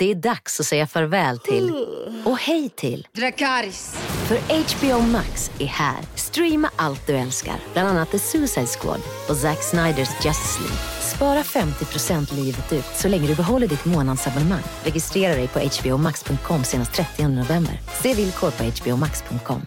[0.00, 1.86] Det är dags att säga farväl till
[2.24, 3.94] och hej till Dracarys.
[4.28, 5.98] För HBO Max är här.
[6.14, 10.78] Streama allt du älskar, bland annat The Suicide Squad och Zack Sniders Justice League.
[11.00, 14.62] Spara 50% livet ut så länge du behåller ditt månadsabonnemang.
[14.84, 17.80] Registrera dig på hbomax.com senast 30 november.
[18.02, 19.66] Se villkor på hbomax.com.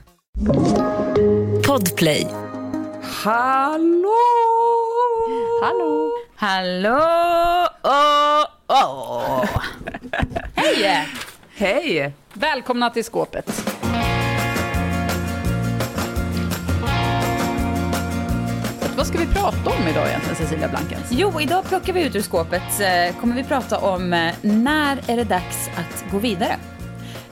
[1.68, 2.28] Podplay.
[3.24, 4.16] Hallå!
[5.62, 6.10] Hallå.
[6.36, 7.00] Hallå!
[7.84, 9.46] Oh, oh.
[10.56, 11.08] Hej!
[11.56, 12.14] Hej!
[12.34, 13.74] Välkomna till skåpet.
[18.98, 21.08] Vad ska vi prata om idag egentligen, Cecilia Blankens?
[21.10, 22.80] Jo, idag plockar vi ut ur skåpet.
[22.80, 26.56] eh, kommer vi prata om eh, när är det dags att gå vidare?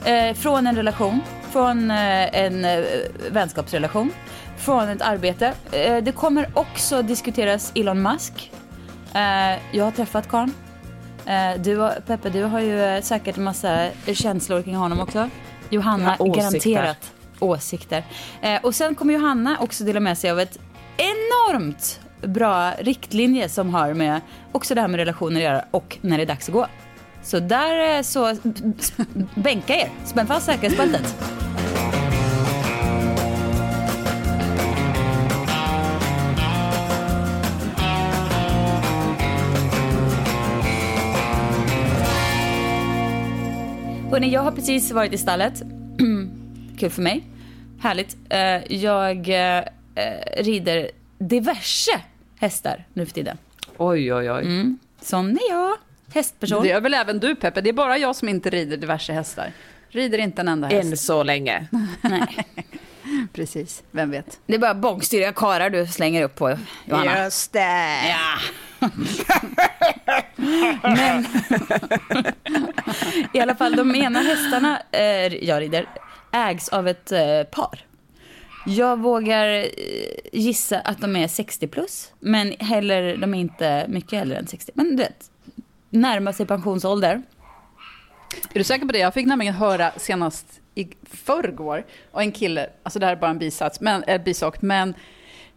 [0.04, 2.66] Eh, från en relation, från en
[3.30, 4.10] vänskapsrelation,
[4.58, 5.52] från ett arbete.
[6.02, 8.52] Det kommer också diskuteras Elon Musk.
[9.72, 10.48] Jag har träffat Karl.
[11.26, 15.28] Eh, du, har- Peppe, du har ju eh, säkert en massa känslor kring honom också.
[15.70, 16.40] Johanna, har åsikter.
[16.70, 18.04] garanterat åsikter.
[18.42, 20.58] Eh, och sen kommer Johanna också dela med sig av ett
[20.96, 24.20] enormt bra riktlinje som har med
[24.52, 26.66] också det här med relationer att göra och när det är dags att gå.
[27.22, 28.36] Så där eh, så
[29.34, 31.14] bänka er, spänn fast säkerhetsbältet.
[44.12, 45.62] Hörrni, jag har precis varit i stallet.
[46.78, 47.24] Kul för mig.
[47.80, 48.16] Härligt.
[48.30, 49.64] Eh, Jag eh,
[50.36, 52.00] rider diverse
[52.38, 53.38] hästar nu för tiden.
[53.76, 54.42] Oj, oj, oj.
[54.42, 54.78] Mm.
[55.00, 55.76] Sån är jag.
[56.14, 56.62] Hästperson.
[56.62, 57.60] Det gör väl även du Peppe?
[57.60, 59.52] Det är bara jag som inte rider diverse hästar.
[59.88, 60.90] Rider inte en enda häst.
[60.90, 61.66] Än så länge.
[62.02, 62.36] Nej.
[63.32, 64.40] Precis, vem vet?
[64.46, 67.24] Det är bara bångstyriga karlar du slänger upp på, Johanna.
[67.24, 68.08] Just det.
[68.08, 68.38] Ja.
[70.82, 71.26] Men
[73.32, 75.86] i alla fall, de ena hästarna eh, jag rider
[76.32, 77.80] ägs av ett eh, par.
[78.66, 79.64] Jag vågar eh,
[80.32, 84.72] gissa att de är 60 plus, men heller, de är inte mycket äldre än 60.
[84.74, 85.30] Men du vet,
[85.90, 87.22] närmar sig pensionsålder.
[88.54, 88.98] Är du säker på det?
[88.98, 93.30] Jag fick nämligen höra senast i förrgår och en kille, alltså det här är bara
[93.30, 94.94] en bisats, men, äh, bisak, men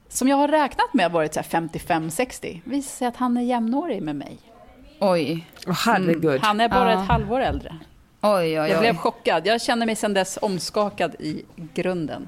[0.09, 2.61] som jag har räknat med har varit så här 55-60.
[2.63, 4.38] Visar sig att han är jämnårig med mig.
[4.99, 6.41] Oj, Åh, herregud.
[6.43, 7.01] Han är bara Ja.
[7.01, 7.75] ett halvår äldre.
[8.21, 8.69] oj, oj.
[8.69, 8.97] Jag blev oj.
[8.97, 9.47] chockad.
[9.47, 11.41] Jag känner mig sedan dess omskakad i
[11.73, 12.27] grunden.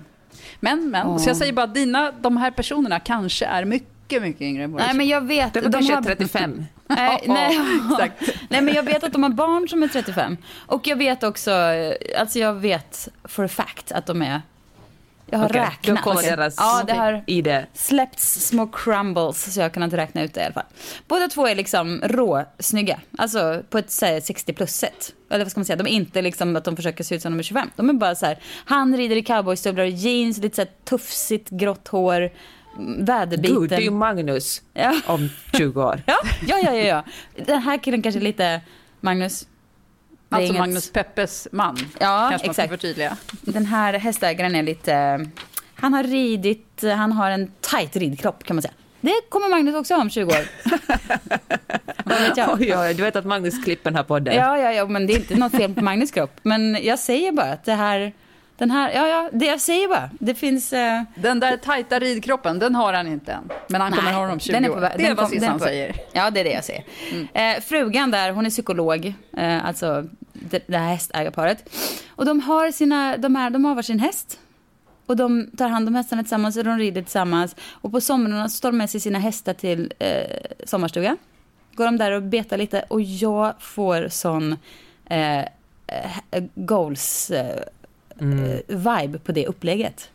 [0.60, 4.64] Men, men, så jag säger bara dina, de här personerna kanske är mycket, mycket yngre
[4.64, 5.54] än våra Nej, men jag vet.
[5.54, 6.66] Det var de kanske har- 35.
[6.88, 7.60] Nej, nej.
[8.50, 10.38] nej, men jag vet att de har barn som är 35.
[10.66, 11.52] Och jag vet också,
[12.20, 14.42] alltså jag vet for a fact att de är,
[15.30, 16.04] jag har Okej, räknat.
[16.04, 17.48] Du har deras ja, det har ID.
[17.74, 20.64] släppts små crumbles så jag kan inte räkna ut det i alla fall.
[21.08, 25.14] Båda två är liksom råsnygga, alltså på ett här, 60 plus sätt.
[25.32, 27.32] Eller vad ska man säga, de är inte liksom att de försöker se ut som
[27.34, 27.70] de är 25.
[27.76, 31.50] De är bara så här, han rider i cowboystövlar och jeans, lite så här tufsigt
[31.50, 32.30] grått hår,
[32.78, 33.56] mm, väderbiten.
[33.60, 34.96] Gud, det är ju Magnus Ja.
[35.06, 36.02] om 20 år.
[36.08, 36.18] Ja,
[36.48, 37.04] ja, ja, ja, ja.
[37.46, 38.62] Den här killen kanske är lite,
[39.02, 39.48] Magnus.
[40.30, 41.78] Alltså inget- Magnus Peppes man.
[42.00, 42.70] Ja, kanske man exakt.
[42.70, 43.18] förtydliga.
[43.42, 45.26] Den här hästägaren är lite,
[45.76, 48.74] han har ridit, han har en tight ridkropp kan man säga.
[49.02, 50.46] Det kommer Magnus också ha om 20 år.
[52.06, 52.50] Vad vet jag?
[52.62, 54.36] Oj, oj, du vet att Magnus klipper den här podden.
[54.36, 56.32] Ja, ja, ja, men det är inte något fel på Magnus kropp.
[56.44, 58.14] Men jag säger bara att det här,
[58.58, 60.10] den här, ja, ja, det jag säger bara.
[60.20, 60.74] Det finns...
[60.74, 63.50] Eh, Den där tajta ridkroppen, den har han inte än.
[63.68, 64.92] Men han kommer Nej, ha den om 20 den är på år.
[64.98, 65.96] Det är vad Sissan säger.
[66.14, 66.84] Ja, det är det jag säger.
[67.34, 71.70] Eh, frugan där, hon är psykolog, eh, alltså det, det här hästägarparet.
[72.10, 74.40] Och de har, sina, de, här, de har varsin häst.
[75.06, 77.56] Och de tar hand om hästarna tillsammans och de rider tillsammans.
[77.72, 80.22] Och på somrarna så tar de med sig sina hästar till eh,
[80.66, 81.18] sommarstuga.
[81.74, 84.56] Går de där och betar lite och jag får sån
[85.06, 85.46] eh, eh,
[86.56, 87.32] goals
[88.22, 90.10] eh, eh, vibe på det upplägget.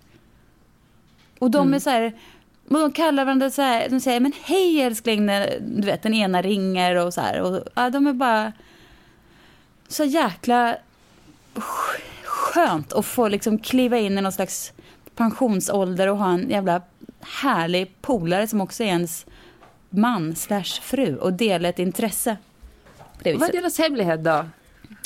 [1.39, 2.13] Och de är så här,
[2.69, 6.15] och de kallar varandra så här, de säger men hej älskling när du vet den
[6.15, 7.41] ena ringer och så här.
[7.41, 8.53] Och, ja, de är bara
[9.89, 10.77] så jäkla
[11.55, 14.73] sk- skönt att få liksom kliva in i någon slags
[15.17, 16.83] pensionsålder och ha en jävla
[17.43, 19.27] härlig polare som också är ens
[19.91, 22.37] man slash fru och dela ett intresse.
[23.25, 24.45] Vad är deras hemlighet då?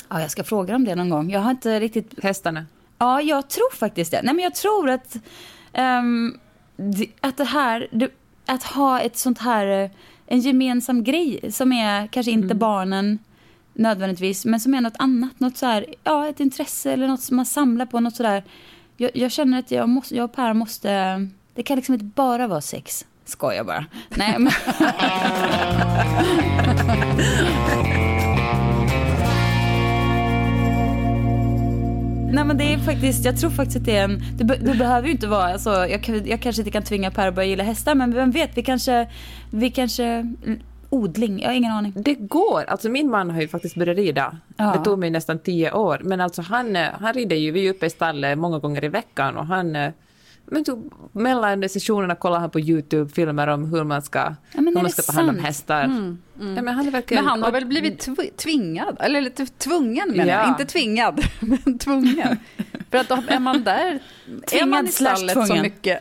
[0.09, 1.29] Ja, jag ska fråga om det någon gång.
[1.31, 2.65] Jag har inte riktigt Hästarna?
[2.97, 4.21] Ja, jag tror faktiskt det.
[4.23, 5.15] Nej, men jag tror att,
[6.77, 7.87] det- att det här,
[8.45, 9.89] att ha ett sånt här, eh,
[10.27, 13.19] en gemensam grej som är kanske inte barnen
[13.73, 17.35] nödvändigtvis, men som är något annat, något så här, ja, ett intresse eller något som
[17.35, 18.43] man samlar på, något sådär.
[18.97, 22.47] Jag, jag känner att jag, måste, jag och Per måste, det kan liksom inte bara
[22.47, 23.05] vara sex.
[23.25, 23.85] Skojar bara.
[24.09, 24.51] Nej, men,
[32.31, 35.07] Nej men det är faktiskt, jag tror faktiskt att det är en, be, det behöver
[35.07, 37.95] ju inte vara, alltså, jag, jag kanske inte kan tvinga Per att börja gilla hästar
[37.95, 39.09] men vem vet, vi kanske,
[39.51, 40.35] vi kanske,
[40.89, 41.93] odling, jag har ingen aning.
[41.95, 42.63] Det går.
[42.67, 44.37] Alltså min man har ju faktiskt börjat rida.
[44.57, 44.73] Ja.
[44.77, 45.99] Det tog mig nästan tio år.
[46.03, 48.87] Men alltså han, eh, han rider ju, vi är uppe i stallet många gånger i
[48.87, 49.91] veckan och han eh,
[50.51, 54.81] men tog, mellan sessionerna kollar han på YouTube-filmer om hur man ska, men hur är
[54.81, 55.81] man ska ta hand om hästar.
[56.39, 60.09] Ja, men han är verkligen, Men han har väl blivit tv- tvingad, eller lite tvungen
[60.11, 60.47] menar jag, Ja.
[60.49, 62.37] inte tvingad, men tvungen.
[62.91, 63.99] För att är man där, är
[64.47, 65.99] Tvingad man i stallet så mycket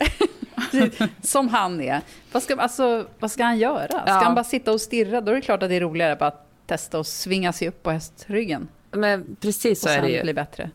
[1.23, 2.01] som han är,
[2.33, 3.87] vad ska, alltså, vad ska han göra?
[3.89, 4.21] Ska Ja.
[4.25, 6.47] han bara sitta och stirra, då är det klart att det är roligare bara att
[6.67, 10.23] testa och svinga sig upp på hästryggen Men precis så och är det sen ju.
[10.23, 10.71] bli bättre.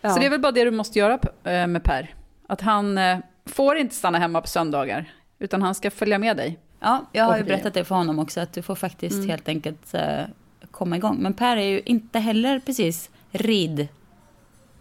[0.00, 0.10] Ja.
[0.14, 2.14] Så det är väl bara det du måste göra eh, med Per.
[2.52, 6.58] Att han eh, får inte stanna hemma på söndagar, utan han ska följa med dig.
[6.80, 9.94] Ja, jag har ju berättat det för honom också, att du får faktiskt helt enkelt
[9.94, 10.22] eh,
[10.70, 11.16] komma igång.
[11.20, 13.88] Men Per är ju inte heller precis rid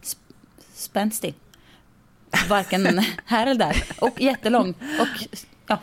[0.03, 0.17] sp-
[0.73, 1.33] spänstig.
[2.49, 3.83] Varken här eller där.
[4.01, 4.69] Och jättelång.
[4.99, 5.27] Och
[5.67, 5.79] ja,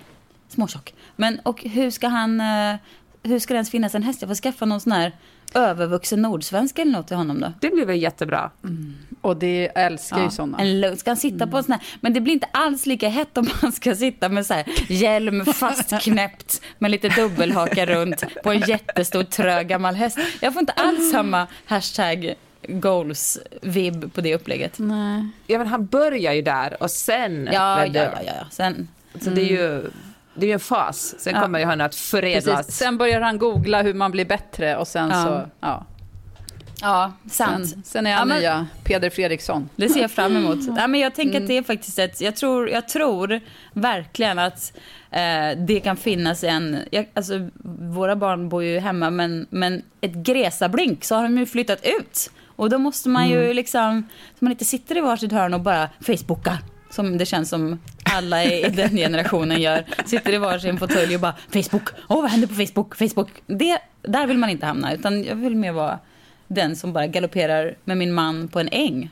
[0.49, 0.95] småtjock.
[1.17, 2.41] Men och hur ska han...
[2.41, 2.77] eh,
[3.23, 4.23] Hur ska det ens finnas en häst?
[4.23, 5.13] Jag får skaffa någon sån här
[5.55, 7.53] övervuxen nordsvenska eller något till honom då.
[7.61, 8.51] Det blir väl jättebra.
[9.21, 10.59] Och det jag älskar ju sådana.
[10.59, 13.39] En ska han sitta på en sån här, men det blir inte alls lika hett
[13.39, 18.61] om man ska sitta med så här hjälm fastknäppt med lite dubbelhaka runt på en
[18.61, 20.19] jättestor trög gammal häst.
[20.41, 22.35] Jag får inte alls samma hashtag
[22.69, 24.79] goals vibb på det upplägget.
[24.79, 25.29] Nej.
[25.47, 27.49] Ja, men han börjar ju där och sen...
[27.53, 28.47] Ja, ja, ja, ja, ja.
[28.51, 28.89] Sen,
[29.21, 29.91] Så det är ju
[30.39, 31.15] det är ju en fas.
[31.19, 31.43] Sen Ja.
[31.43, 32.57] kommer ju han att förädlas.
[32.57, 32.77] Precis.
[32.77, 35.25] Sen börjar han googla hur man blir bättre och sen Ja.
[35.25, 35.87] så, ja.
[36.81, 37.69] ja, sant.
[37.69, 39.69] Sen, sen är han Ja, men- nya Peder Fredriksson.
[39.77, 40.59] Det ser jag fram emot.
[40.77, 43.41] Ja, men jag tänker att det är faktiskt ett, jag tror, jag tror
[43.73, 44.73] verkligen att
[45.11, 47.49] eh, det kan finnas en, jag, alltså
[47.95, 52.31] våra barn bor ju hemma men, men ett Gresablink så har de ju flyttat ut.
[52.57, 54.03] Och då måste man ju liksom,
[54.39, 56.59] så man inte sitter i varsitt hörn och bara facebookar.
[56.99, 59.85] Som det känns som alla i den generationen gör.
[60.05, 61.89] Sitter i varsin fåtölj och bara Facebook.
[62.09, 62.97] Åh, vad händer på Facebook?
[62.97, 63.29] Facebook.
[63.47, 64.95] Det, där vill man inte hamna.
[64.95, 65.99] Utan jag vill mer vara
[66.47, 69.11] den som bara galopperar med min man på en äng.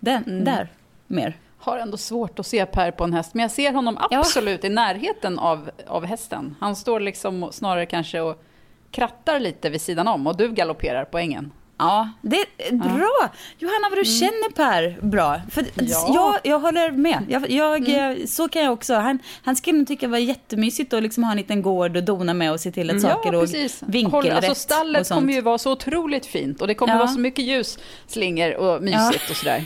[0.00, 0.68] Den, Där,
[1.06, 1.36] mer.
[1.58, 4.18] Har ändå svårt att se Per på en häst, men jag ser honom Ja.
[4.18, 6.54] absolut i närheten av, av hästen.
[6.60, 8.42] Han står liksom snarare kanske och
[8.90, 11.52] krattar lite vid sidan om och du galopperar på ängen.
[11.78, 13.28] Ja, det är bra.
[13.58, 15.40] Johanna, vad du känner Per bra.
[15.50, 16.10] För Ja.
[16.14, 17.24] jag, jag håller med.
[17.28, 18.94] Jag, jag, eh, Så kan jag också.
[18.94, 22.02] Han, han skulle nog tycka det var jättemysigt att liksom ha en liten gård och
[22.04, 23.82] dona med och se till att saker ja, precis.
[23.86, 24.32] vinkelrätt.
[24.34, 25.20] alltså och stallet sånt.
[25.20, 26.98] kommer ju vara så otroligt fint och det kommer Ja.
[26.98, 29.64] vara så mycket ljusslingor och mysigt och sådär.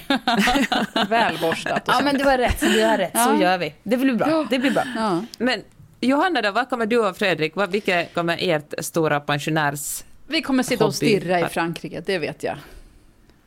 [1.09, 2.61] Välborstat och Ja, men du har rätt.
[2.61, 3.13] Du har rätt.
[3.13, 3.41] Så Ja.
[3.43, 3.75] gör vi.
[3.83, 4.47] Det blir bra.
[4.51, 4.83] Det blir bra.
[4.97, 5.23] Ja.
[5.39, 5.63] Men
[6.01, 10.03] Johanna då, vad kommer du och Fredrik, vad, vilka kommer ert stora pensionärs...
[10.31, 12.57] Vi kommer sitta och stirra i Frankrike, det vet jag.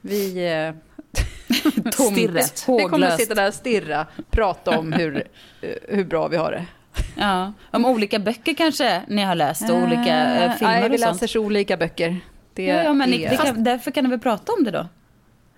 [0.01, 0.73] Vi, eh,
[1.91, 2.65] Tomt, Stirret.
[2.67, 5.23] vi kommer sitta där och stirra, prata om hur,
[5.61, 6.65] eh, hur bra vi har det.
[7.15, 7.53] Ja.
[7.71, 11.13] Om olika böcker kanske ni har läst och olika eh, filmer Nej, vi och sånt.
[11.13, 12.19] läser så olika böcker.
[12.53, 13.29] Det Ja, ja, men ni, är...
[13.29, 14.87] det kan, därför kan ni väl prata om det då?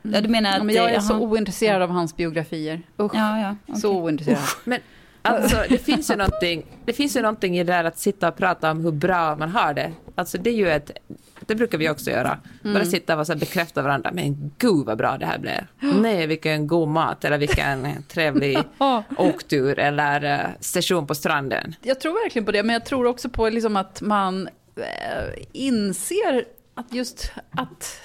[0.01, 0.57] Ja, du menar att...
[0.57, 2.81] ja, men jag är eh, så ointresserad av hans biografier.
[2.99, 3.55] Usch, Ja, ja.
[3.67, 3.81] okej.
[3.81, 4.39] så ointresserad.
[4.63, 4.79] Men
[5.25, 8.35] alltså, det finns ju någonting, det finns ju någonting i det där att sitta och
[8.37, 9.91] prata om hur bra man har det.
[10.15, 10.91] Alltså det är ju ett,
[11.39, 12.39] det brukar vi också göra.
[12.63, 15.65] Bara sitta och så bekräfta varandra, men gud vad bra det här blev.
[16.01, 18.57] Nej, vilken god mat eller vilken trevlig
[19.17, 21.75] åktur eller eh, session på stranden.
[21.81, 26.45] Jag tror verkligen på det, men jag tror också på liksom att man eh, inser
[26.75, 28.01] att just att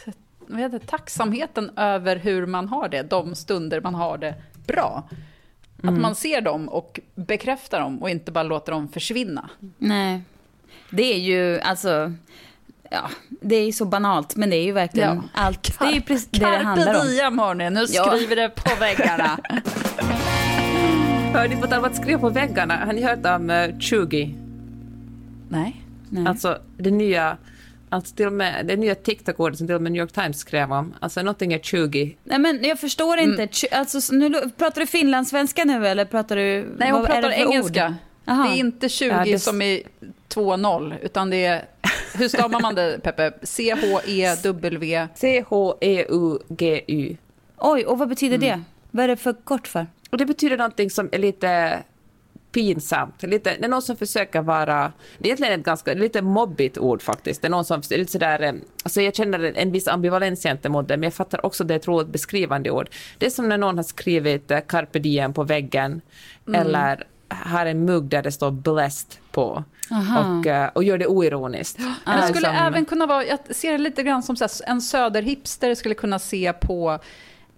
[0.50, 4.34] vad heter tacksamheten över hur man har det, de stunder man har det
[4.66, 5.08] bra.
[5.82, 9.50] Att man ser dem och bekräftar dem och inte bara låter dem försvinna.
[9.78, 10.20] Nej.
[10.90, 12.12] Det är ju alltså...
[12.90, 15.22] Ja, det är ju så banalt, men det är ju verkligen Ja.
[15.42, 15.78] allt.
[15.78, 17.06] Det är ju precis det det handlar Carpe om.
[17.06, 18.04] diem hörni, nu Ja.
[18.16, 19.38] skriver det på väggarna.
[21.32, 24.34] Hör ni på tal om att skriva på väggarna, har ni hört om uh, 20?
[25.48, 25.82] Nej.
[26.08, 26.26] Nej.
[26.26, 27.36] Alltså det nya,
[27.90, 30.72] alltså till och med, det nya TikTok-ordet som till och med New York Times skrev
[30.72, 30.94] om.
[31.00, 32.16] Alltså någonting är 20.
[32.24, 33.46] Nej, men jag förstår inte.
[33.46, 36.74] Tj- Alltså, nu, pratar du finlandssvenska nu eller pratar du...
[36.78, 37.94] Nej, hon vad är pratar engelska.
[38.24, 39.80] Det är inte 20 Ja, det- som är
[40.28, 41.64] 2-0, utan det är
[42.14, 43.32] hur stavar man det, Peppe?
[43.42, 45.08] C-H-E-W...
[45.14, 47.16] C-H-E-U-G-Y.
[47.58, 48.60] Oj, och vad betyder det?
[48.90, 49.86] Vad är det för kort för?
[50.10, 51.78] Och det betyder någonting som är lite
[52.52, 53.22] pinsamt.
[53.22, 54.92] Lite, det är någon som försöker vara...
[55.18, 57.42] Det är egentligen ett ganska lite mobbigt ord faktiskt.
[57.42, 57.80] Det är någon som...
[57.90, 58.52] är Lite sådär, eh,
[58.84, 62.08] alltså jag känner en, viss ambivalens gentemot det, men jag fattar också det är ett
[62.08, 62.88] beskrivande ord.
[63.18, 66.00] Det är som när någon har skrivit eh, carpe diem på väggen
[66.54, 71.78] eller har en mugg där det står blessed på och, eh, och gör det oironiskt.
[72.04, 74.80] Men det skulle som- även kunna vara, jag ser det lite grann som här, en
[74.80, 76.98] söderhipster skulle kunna se på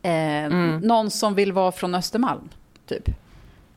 [0.03, 0.49] eh,
[0.83, 2.49] någon som vill vara från Östermalm,
[2.89, 3.09] typ.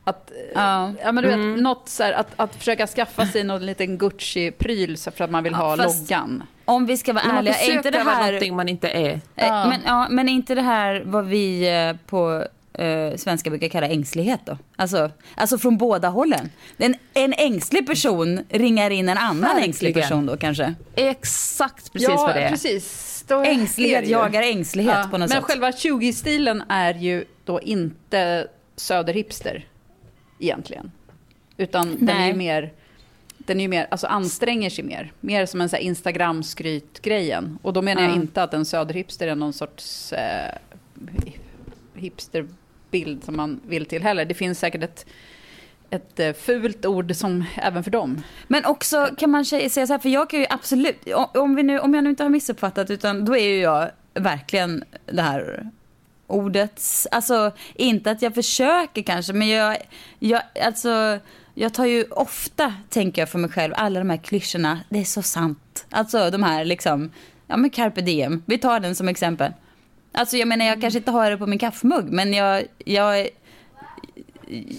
[0.08, 0.92] Att, eh, Ja.
[1.02, 4.96] ja, men du vet, något så här, att, att försöka skaffa sig någon liten Gucci-pryl
[5.10, 6.42] för att man vill ha fast- loggan.
[6.64, 8.26] Om vi ska vara ärliga, är inte det här...
[8.26, 9.10] någonting man inte är.
[9.36, 13.68] Eh, Men, ja, men är inte det här vad vi eh, på eh, svenska brukar
[13.68, 14.58] kalla ängslighet då?
[14.76, 16.50] Alltså, alltså från båda hållen.
[16.78, 19.64] En, en ängslig person ringar in en annan Verkligen.
[19.68, 20.74] ängslig person då kanske.
[20.94, 22.50] Exakt precis ja, vad det är.
[22.50, 23.24] precis.
[23.28, 25.44] Då är Ängslighet jagar ängslighet Ja, på något Men sätt.
[25.44, 28.46] själva 20-stilen är ju då inte
[28.76, 29.64] söderhipster
[30.38, 30.92] egentligen.
[31.56, 32.30] Utan den är Nej.
[32.30, 32.72] ju mer,
[33.38, 35.12] den är ju mer, alltså anstränger sig mer.
[35.20, 37.58] Mer som en så här Instagram-skryt-grejen.
[37.62, 38.14] Och då menar jag Ja.
[38.14, 40.54] inte att en söderhipster är någon sorts eh,
[41.94, 44.24] hipsterbild som man vill till heller.
[44.24, 45.06] Det finns säkert ett,
[45.90, 48.22] ett eh, fult ord som även för dem.
[48.48, 51.62] Men också kan man säga säga så här, för jag kan ju absolut, om, vi
[51.62, 55.70] nu, om jag nu inte har missuppfattat, utan då är ju jag verkligen det här
[56.26, 59.76] ordets, alltså inte att jag försöker kanske, men jag,
[60.18, 61.18] jag, alltså,
[61.54, 65.04] jag tar ju ofta, tänker jag för mig själv, alla de här klyschorna, det är
[65.04, 65.86] så sant.
[65.90, 67.10] Alltså de här liksom,
[67.46, 69.52] ja men carpe diem, vi tar den som exempel.
[70.12, 73.28] Alltså jag menar jag kanske inte har det på min kaffemugg, men jag, jag,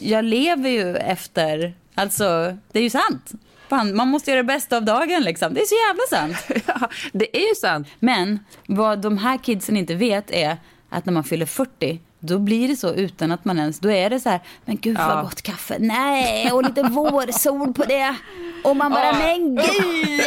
[0.01, 3.33] jag lever ju efter, alltså det är ju sant.
[3.69, 5.53] Fan, man måste göra det bästa av dagen liksom.
[5.53, 6.63] Det är så jävla sant.
[6.79, 7.87] Ja, det är ju sant.
[7.99, 10.57] Men vad de här kidsen inte vet är
[10.89, 14.09] att när man fyller 40 då blir det så utan att man ens, då är
[14.09, 15.21] det så här, men gud vad Ja.
[15.21, 18.15] gott kaffe, nej, och lite vårsol på det.
[18.63, 20.21] Och man bara, men gud.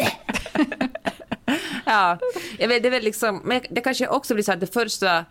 [1.84, 2.18] Ja,
[2.58, 5.24] jag vet, det är väl liksom, men det kanske också blir så att det första,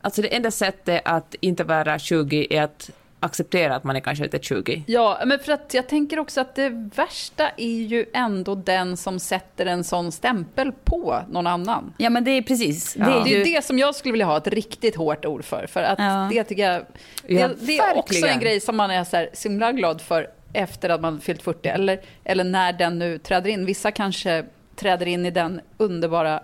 [0.00, 2.90] alltså det enda sättet att inte vara 20 är att
[3.24, 4.82] acceptera att man är kanske inte 20.
[4.86, 9.18] Ja, men för att jag tänker också att det värsta är ju ändå den som
[9.20, 11.94] sätter en sån stämpel på någon annan.
[11.98, 13.20] Ja men det är precis, det Ja.
[13.20, 15.66] är Det ju, är det som jag skulle vilja ha ett riktigt hårt ord för.
[15.66, 16.28] För att Ja.
[16.32, 16.82] det tycker jag...
[17.26, 20.00] Det, Ja, det är också en grej som man är så, här, så himla glad
[20.00, 21.68] för efter att man fyllt 40.
[21.68, 23.66] Eller, eller när den nu träder in.
[23.66, 24.44] Vissa kanske
[24.76, 26.42] träder in i den underbara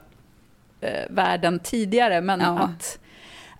[0.80, 2.20] eh, världen tidigare.
[2.20, 2.58] Men Ja.
[2.58, 2.99] att,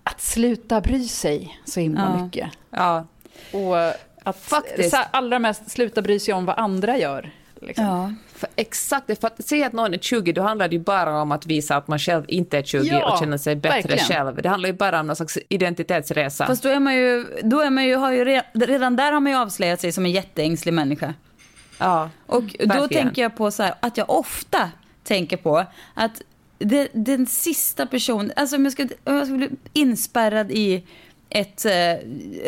[0.03, 2.23] att sluta bry sig så himla Ja.
[2.23, 2.49] mycket.
[2.69, 3.05] Ja,
[3.51, 3.77] Och
[4.23, 4.95] att Faktiskt.
[5.11, 7.31] allra mest sluta bry sig om vad andra gör.
[7.61, 7.85] Liksom.
[7.85, 8.13] ja.
[8.35, 9.19] för exakt.
[9.19, 11.75] För att säga att någon är 20, då handlar det ju bara om att visa
[11.75, 13.97] att man själv inte är 20 Ja, och känner sig bättre verkligen.
[14.05, 14.41] själv.
[14.41, 16.45] Det handlar ju bara om någon slags identitetsresa.
[16.45, 19.19] Fast då är man ju, då är man ju, har ju re- redan där har
[19.19, 21.13] man ju avslöjat sig som en jätteängslig människa.
[21.77, 22.87] ja, Och då verkligen.
[23.05, 24.69] tänker jag på så här, att jag ofta
[25.03, 26.21] tänker på att
[26.59, 30.83] det, den sista personen, alltså om jag, skulle, om jag skulle bli inspärrad i
[31.31, 31.95] ett eh,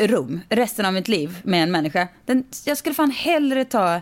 [0.07, 2.07] rum resten av mitt liv med en människa.
[2.25, 4.01] Den, jag skulle fan hellre ta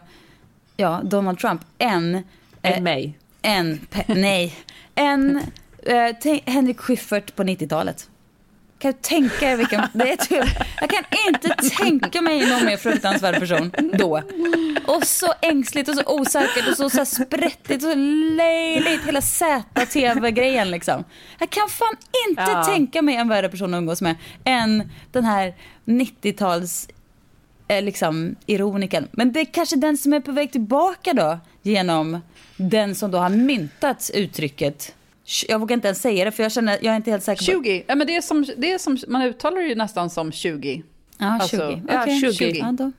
[0.77, 2.23] ja, Donald Trump än...
[2.61, 3.17] Än mig.
[3.41, 4.55] Än, nej,
[4.95, 5.41] än
[5.83, 8.09] eh, Henrik Schyffert på 90-talet.
[8.81, 9.81] Kan du tänka er vilken...
[9.93, 10.45] Det är typ,
[10.81, 14.21] jag kan inte tänka mig någon mer fruktansvärd person då.
[14.87, 17.95] Och så ängsligt och så osäkert och så, så här sprättigt och så
[18.37, 19.05] löjligt.
[19.05, 21.03] Hela ZTV-grejen liksom.
[21.39, 21.95] Jag kan fan
[22.29, 22.63] inte Ja.
[22.63, 25.53] tänka mig en värre person att umgås med än den här
[25.85, 26.87] 90-tals
[27.67, 29.07] eh, liksom ironiken.
[29.11, 32.21] Men det är kanske den som är på väg tillbaka då genom
[32.57, 34.95] den som då har myntat uttrycket.
[35.47, 37.63] Jag vågar inte ens säga det för jag känner, jag är inte helt säker på
[37.63, 40.31] 20, ja, men det är som, det är som, man uttalar det ju nästan som
[40.31, 40.83] 20.
[41.17, 41.81] Ja, Alltså, 20.
[41.87, 42.59] ja, Okej, 20.
[42.59, 42.91] Ja, då.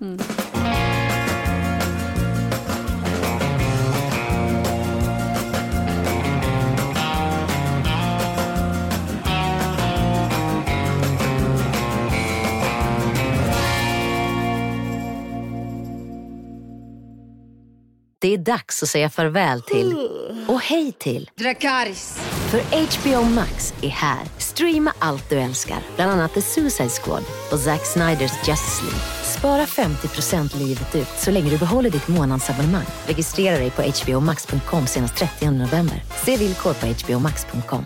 [18.22, 20.08] Det är dags att säga farväl till
[20.48, 21.30] och hej till.
[21.34, 22.18] Dracarys.
[22.50, 24.20] För HBO Max är här.
[24.38, 29.00] Streama allt du älskar, bland annat The Suicide Squad och Zack Sniders Justice League.
[29.38, 32.86] Spara 50% livet ut så länge du behåller ditt månadsabonnemang.
[33.06, 36.02] Registrera dig på hbomax.com senast 30 november.
[36.24, 37.84] Se villkor på hbomax.com.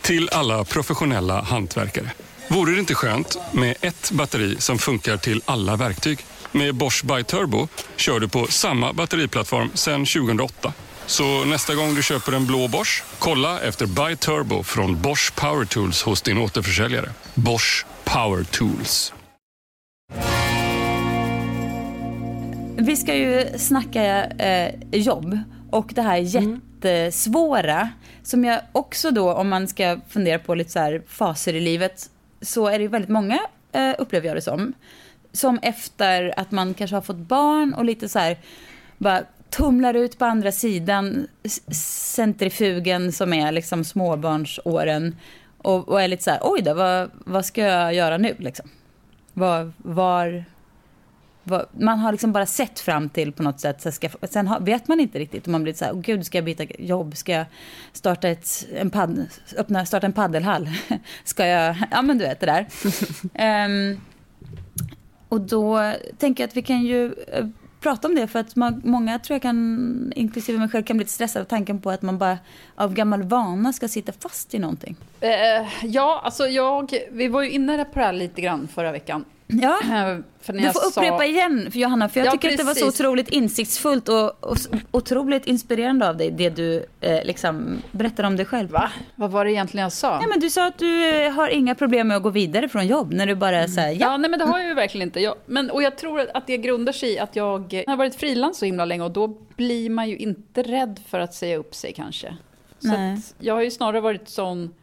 [0.00, 2.10] Till alla professionella hantverkare.
[2.48, 6.18] Vore det inte skönt med ett batteri som funkar till alla verktyg?
[6.52, 10.72] Med Bosch By Turbo kör du på samma batteriplattform sedan 2008.
[11.06, 15.64] Så nästa gång du köper en blå Bosch, kolla efter Buy Turbo från Bosch Power
[15.64, 17.10] Tools hos din återförsäljare.
[17.34, 19.12] Bosch Power Tools.
[22.76, 25.38] Vi ska ju snacka eh, jobb
[25.70, 27.88] och det här jättesvåra
[28.22, 32.10] som jag också då, om man ska fundera på lite så här faser i livet,
[32.42, 33.38] så är det ju väldigt många,
[33.72, 34.72] eh, upplever jag det som,
[35.32, 38.38] som efter att man kanske har fått barn och lite så här,
[38.98, 41.26] bara tumlar ut på andra sidan
[42.14, 45.16] centrifugen som är liksom småbarnsåren
[45.58, 48.68] och, och är lite så här, oj då, vad, vad ska jag göra nu liksom?
[49.32, 50.44] Var, var,
[51.42, 54.60] var, man har liksom bara sett fram till på något sätt, så ska, sen har,
[54.60, 55.42] vet man inte riktigt.
[55.42, 57.16] Och man blir så här, oh, gud, ska jag byta jobb?
[57.16, 57.46] Ska jag
[57.92, 60.70] starta, ett, en, pad, öppna, starta en paddelhall?
[61.24, 62.66] ska jag, ja men du vet det där.
[63.64, 64.00] um,
[65.28, 67.46] och då tänker jag att vi kan ju eh,
[67.80, 71.04] prata om det för att man, många tror jag kan, inklusive mig själv, kan bli
[71.04, 72.38] lite stressade av tanken på att man bara
[72.74, 74.96] av gammal vana ska sitta fast i någonting.
[75.20, 79.24] Eh, ja, alltså jag, vi var ju inne på det här lite grann förra veckan.
[79.48, 79.78] Ja,
[80.40, 81.24] för du får upprepa sa...
[81.24, 82.60] igen för Johanna, för jag ja, tycker precis.
[82.60, 84.56] att det var så otroligt insiktsfullt och, och
[84.90, 88.70] otroligt inspirerande av dig, det du eh, liksom berättade om dig själv.
[88.70, 88.90] Va?
[89.14, 90.18] Vad var det egentligen jag sa?
[90.22, 92.86] Ja, men du sa att du eh, har inga problem med att gå vidare från
[92.86, 93.68] jobb, när du bara mm.
[93.68, 94.06] säger ja.
[94.06, 94.16] ja.
[94.16, 95.20] nej men det har jag ju verkligen inte.
[95.20, 98.58] Jag, men, och jag tror att det grundar sig i att jag har varit frilans
[98.58, 99.26] så himla länge och då
[99.56, 102.36] blir man ju inte rädd för att säga upp sig kanske.
[102.80, 104.74] Så jag har ju snarare varit sån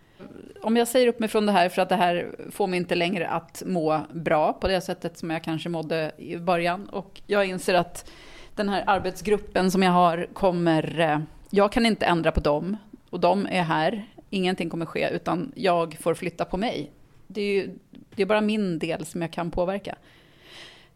[0.62, 2.96] om jag säger upp mig från det här för att det här får mig inte
[2.96, 6.90] längre att må bra på det sättet som jag kanske mådde i början.
[6.90, 8.12] Och jag inser att
[8.56, 11.00] den här arbetsgruppen som jag har kommer...
[11.00, 11.20] Eh,
[11.50, 12.78] jag kan inte ändra på dem
[13.10, 14.06] och de är här.
[14.30, 16.92] Ingenting kommer ske utan jag får flytta på mig.
[17.28, 17.70] Det är, ju,
[18.16, 19.96] det är bara min del som jag kan påverka.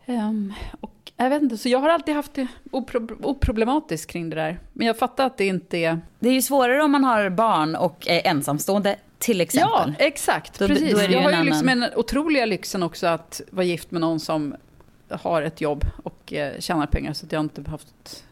[0.06, 4.36] Um, och jag vet inte, så jag har alltid haft det opro oproblematiskt kring det
[4.36, 4.60] där.
[4.74, 6.02] Men jag fattar att det inte är...
[6.20, 9.94] Det är ju svårare om man har barn och är ensamstående till exempel.
[9.98, 10.60] Ja, exakt.
[10.60, 10.94] Då, precis.
[10.94, 14.56] Då jag har ju liksom en otroliga lyxen också att vara gift med någon som
[15.10, 18.24] har ett jobb och eh, tjänar pengar så att jag inte behövt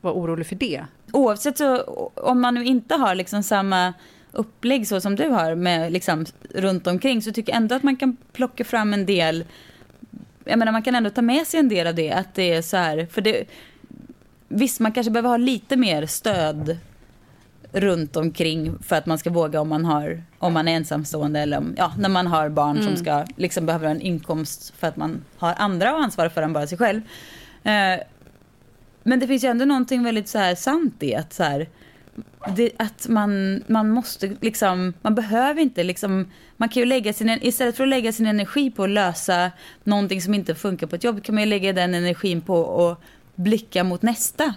[0.00, 0.84] vara orolig för det.
[1.12, 1.82] Oavsett så,
[2.14, 3.94] om man nu inte har liksom samma
[4.32, 7.96] upplägg så som du har med liksom runt omkring så tycker jag ändå att man
[7.96, 9.44] kan plocka fram en del
[10.44, 12.62] jag menar man kan ändå ta med sig en del av det att det är
[12.62, 13.44] så här för det
[14.48, 16.78] visst man kanske behöver ha lite mer stöd
[17.74, 21.58] runt omkring för att man ska våga om man, har, om man är ensamstående eller
[21.58, 22.88] om, ja, när man har barn mm.
[22.88, 26.52] som ska liksom behöver en inkomst för att man har andra att ansvara för än
[26.52, 27.00] bara sig själv.
[27.62, 28.00] Eh,
[29.02, 31.68] men det finns ju ändå någonting väldigt så här sant i att så här,
[32.56, 37.38] det, att man, man måste liksom, man behöver inte liksom, man kan ju lägga sin,
[37.42, 39.50] istället för att lägga sin energi på att lösa
[39.84, 42.98] någonting som inte funkar på ett jobb kan man ju lägga den energin på att
[43.34, 44.54] blicka mot nästa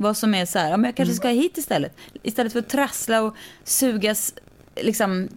[0.00, 1.96] vad som är så här, ja, men jag kanske ska hit istället.
[2.22, 4.34] Istället för att trassla och sugas
[4.76, 5.28] liksom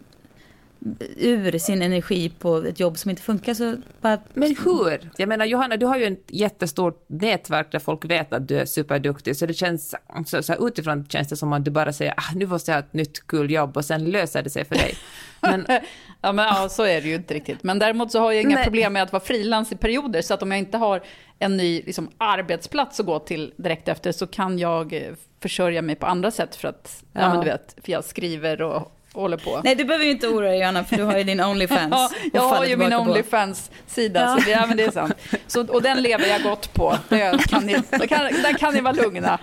[1.18, 4.20] ur sin energi på ett jobb som inte funkar så bara...
[4.34, 5.10] Men hur?
[5.18, 8.66] Jag menar Johanna, du har ju ett jättestort nätverk där folk vet att du är
[8.66, 12.14] superduktig, så det känns, så, så här, utifrån känns det som att du bara säger
[12.18, 14.76] ah, nu måste jag ha ett nytt kul jobb och sen löser det sig för
[14.76, 14.96] dig.
[15.42, 15.66] Men...
[16.22, 17.64] ja, men ja, så är det ju inte riktigt.
[17.64, 18.64] Men däremot så har jag inga Nej.
[18.64, 21.04] problem med att vara frilans i perioder, så att om jag inte har
[21.40, 25.96] en ny liksom, arbetsplats att gå till direkt efter så kan jag eh, försörja mig
[25.96, 27.22] på andra sätt för att, ja.
[27.22, 29.62] ja men du vet, för jag skriver och håller på.
[29.64, 31.92] Nej, du behöver ju inte oroa dig Johanna, för du har ju din Onlyfans.
[31.94, 34.38] ja, jag har ju min Onlyfans-sida, ja.
[34.38, 35.14] så, det, ja, men det är sant.
[35.48, 36.98] Så, och den lever jag gott på.
[37.10, 39.40] Det kan ni, där, kan, där kan ni vara lugna.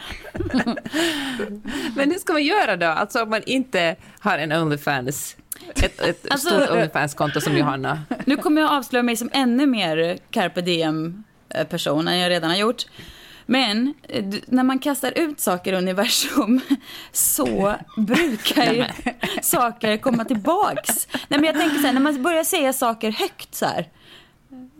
[1.96, 2.86] men hur ska man göra då?
[2.86, 5.36] Alltså om man inte har en Onlyfans?
[5.82, 8.02] Ett, ett alltså, stort Onlyfans-konto som Johanna.
[8.24, 12.86] Nu kommer jag avslöja mig som ännu mer carpe diem-person än jag redan har gjort.
[13.50, 16.60] Men eh, när man kastar ut saker i universum
[17.12, 18.84] så brukar ju
[19.42, 21.08] saker komma tillbaks.
[21.12, 23.88] Nej, men jag tänker så här, när man börjar säga saker högt så här.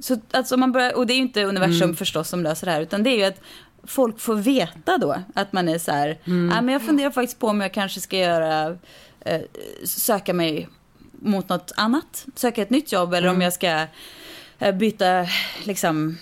[0.00, 1.96] Så, alltså man börjar, och det är ju inte universum mm.
[1.96, 3.40] förstås som löser det här, utan det är ju att
[3.84, 6.52] folk får veta då att man är så här, mm.
[6.58, 8.78] ah, men jag funderar faktiskt på om jag kanske ska göra,
[9.20, 9.40] eh,
[9.84, 10.68] söka mig
[11.12, 13.36] mot något annat, söka ett nytt jobb eller mm.
[13.36, 13.86] om jag ska
[14.58, 15.26] eh, byta
[15.64, 16.18] liksom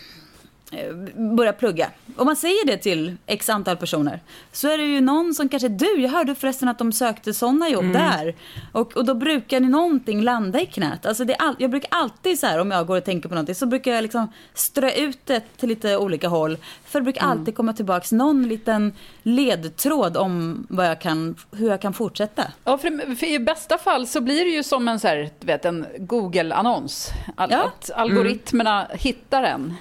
[1.37, 1.91] börja plugga.
[2.17, 4.21] Om man säger det till x antal personer
[4.53, 7.69] så är det ju någon som kanske, du jag hörde förresten att de sökte sådana
[7.69, 7.93] jobb mm.
[7.93, 8.35] där.
[8.73, 11.07] Och, och då brukar någonting landa i knät.
[11.07, 13.55] Alltså det all, jag brukar alltid så här om jag går och tänker på någonting
[13.55, 16.59] så brukar jag liksom strö ut det till lite olika håll.
[16.85, 17.39] För det brukar mm.
[17.39, 22.45] alltid komma tillbaks någon liten ledtråd om vad jag kan, hur jag kan fortsätta.
[22.65, 25.65] Ja, för, för i bästa fall så blir det ju som en, så här, vet,
[25.65, 27.11] en Google-annons.
[27.37, 27.65] All, ja.
[27.65, 28.99] Att algoritmerna mm.
[29.01, 29.75] hittar en.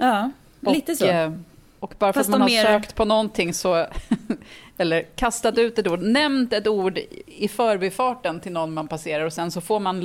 [0.00, 0.30] Ja,
[0.60, 1.06] lite och, så.
[1.06, 1.32] Eh,
[1.80, 3.86] Och bara för Fast att man har mer- sökt på någonting så,
[4.78, 9.32] eller kastat ut ett ord, nämnt ett ord i förbifarten till någon man passerar och
[9.32, 10.00] sen så får man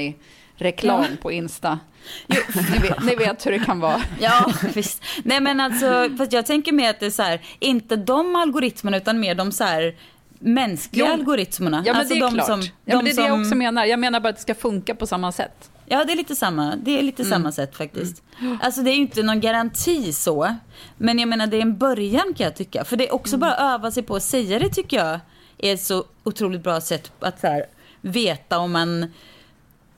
[0.00, 1.78] Lamborghini-reklam på Insta.
[2.72, 4.02] Ni vet, ni vet hur det kan vara.
[4.20, 5.02] Ja, visst.
[5.24, 8.96] Nej men alltså, fast jag tänker mer att det är så här, inte de algoritmerna
[8.96, 9.94] utan mer de så här
[10.38, 11.12] mänskliga Jo.
[11.12, 11.82] algoritmerna.
[11.86, 12.46] Ja, men alltså det är de klart.
[12.46, 13.84] Som, ja, men de det är det jag som- också menar.
[13.84, 15.70] Jag menar bara att det ska funka på samma sätt.
[15.92, 16.76] Ja, det är lite samma.
[16.76, 17.30] Det är lite Mm.
[17.30, 18.22] samma sätt faktiskt.
[18.60, 20.56] Alltså det är ju inte någon garanti så.
[20.96, 22.84] Men jag menar det är en början kan jag tycka.
[22.84, 23.40] För det är också Mm.
[23.40, 25.20] bara att öva sig på att säga det tycker jag
[25.58, 27.66] är ett så otroligt bra sätt att så här,
[28.00, 29.06] veta om man...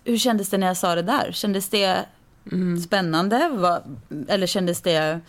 [0.04, 1.32] Hur kändes det när jag sa det där?
[1.32, 2.04] Kändes det
[2.52, 2.78] Mm.
[2.80, 3.48] spännande?
[3.48, 3.82] Var,
[4.28, 5.20] eller kändes det...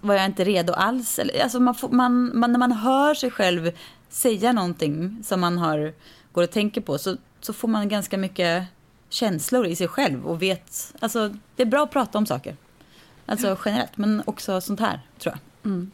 [0.00, 1.18] Var jag inte redo alls?
[1.18, 3.70] Eller, alltså man får, man, man, när man hör sig själv
[4.08, 5.92] säga någonting som man har,
[6.32, 8.64] går och tänker på så, så får man ganska mycket
[9.08, 10.94] känslor i sig själv och vet...
[11.00, 12.56] Alltså, det är bra att prata om saker.
[13.26, 15.86] Alltså generellt, men också sånt här, tror jag.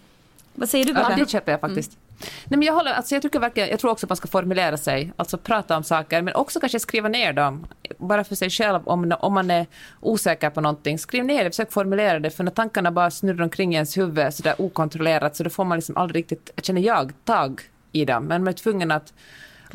[0.55, 1.17] Vad säger du, Ja, Barbara?
[1.17, 1.99] det köper jag faktiskt.
[2.19, 4.77] Nej, men jag, håller, alltså jag, tycker verkligen, jag tror också att man ska formulera
[4.77, 7.67] sig, alltså prata om saker, men också kanske skriva ner dem,
[7.99, 9.67] bara för sig själv, om, om man är
[10.01, 10.99] osäker på någonting.
[10.99, 14.35] Skriv ner det, försök formulera det, för när tankarna bara snurrar omkring i ens huvud
[14.35, 17.61] sådär okontrollerat, så då får man liksom aldrig riktigt, känner jag, tag
[17.93, 18.25] i dem.
[18.25, 19.13] Men man är tvungen att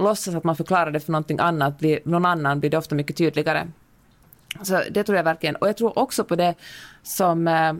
[0.03, 3.17] låtsas att man förklarar det för någonting annat, blir, någon annan blir det ofta mycket
[3.17, 3.67] tydligare.
[4.61, 5.55] Så det tror jag verkligen.
[5.55, 6.55] Och jag tror också på det
[7.03, 7.73] som, eh,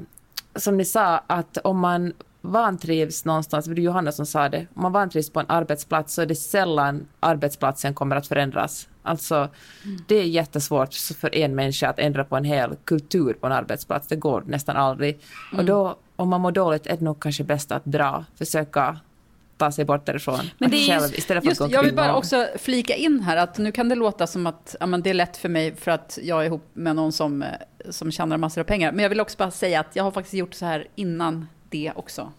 [0.56, 4.82] som ni sa, att om man vantrivs någonstans, det var Johanna som sa det, om
[4.82, 8.88] man vantrivs på en arbetsplats så är det sällan arbetsplatsen kommer att förändras.
[9.04, 9.50] Alltså,
[10.08, 14.08] det är jättesvårt för en människa att ändra på en hel kultur på en arbetsplats.
[14.08, 15.20] Det går nästan aldrig.
[15.58, 19.00] Och då, om man mår dåligt, är det nog kanske bäst att dra, försöka
[19.60, 20.40] ta sig bort därifrån.
[20.58, 22.96] Men det är ju- själv, istället för Just, att gå jag vill bara också flika
[22.96, 25.50] in här att nu kan det låta som att ja, men det är lätt för
[25.50, 27.48] mig för att jag är ihop med någon som, eh,
[27.90, 28.92] som tjänar massor av pengar.
[28.92, 31.92] Men jag vill också bara säga att jag har faktiskt gjort så här innan det
[31.96, 32.32] också.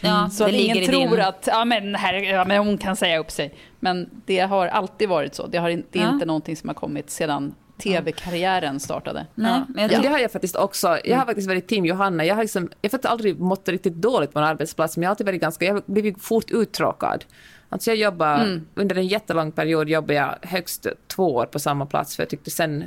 [0.00, 1.20] Ja, Så det att ingen tror din...
[1.20, 3.54] att ja, men, här, ja, men hon kan säga upp sig.
[3.80, 5.46] Men det har alltid varit så.
[5.46, 6.10] Det, har, det är Ja.
[6.12, 9.26] inte någonting som har kommit sedan tv-karriären startade.
[9.34, 9.64] Nej, Ja.
[9.68, 10.02] men jag.
[10.02, 10.98] Det har jag faktiskt också.
[11.04, 12.24] Jag har faktiskt varit team Johanna.
[12.24, 15.12] Jag har, liksom, jag har aldrig mått riktigt dåligt på en arbetsplats, men jag har
[15.12, 17.24] alltid varit ganska, jag har blivit fort uttråkad.
[17.68, 22.16] Alltså jag jobbar, under en jättelång period jobbade jag högst två år på samma plats,
[22.16, 22.84] för jag tyckte sen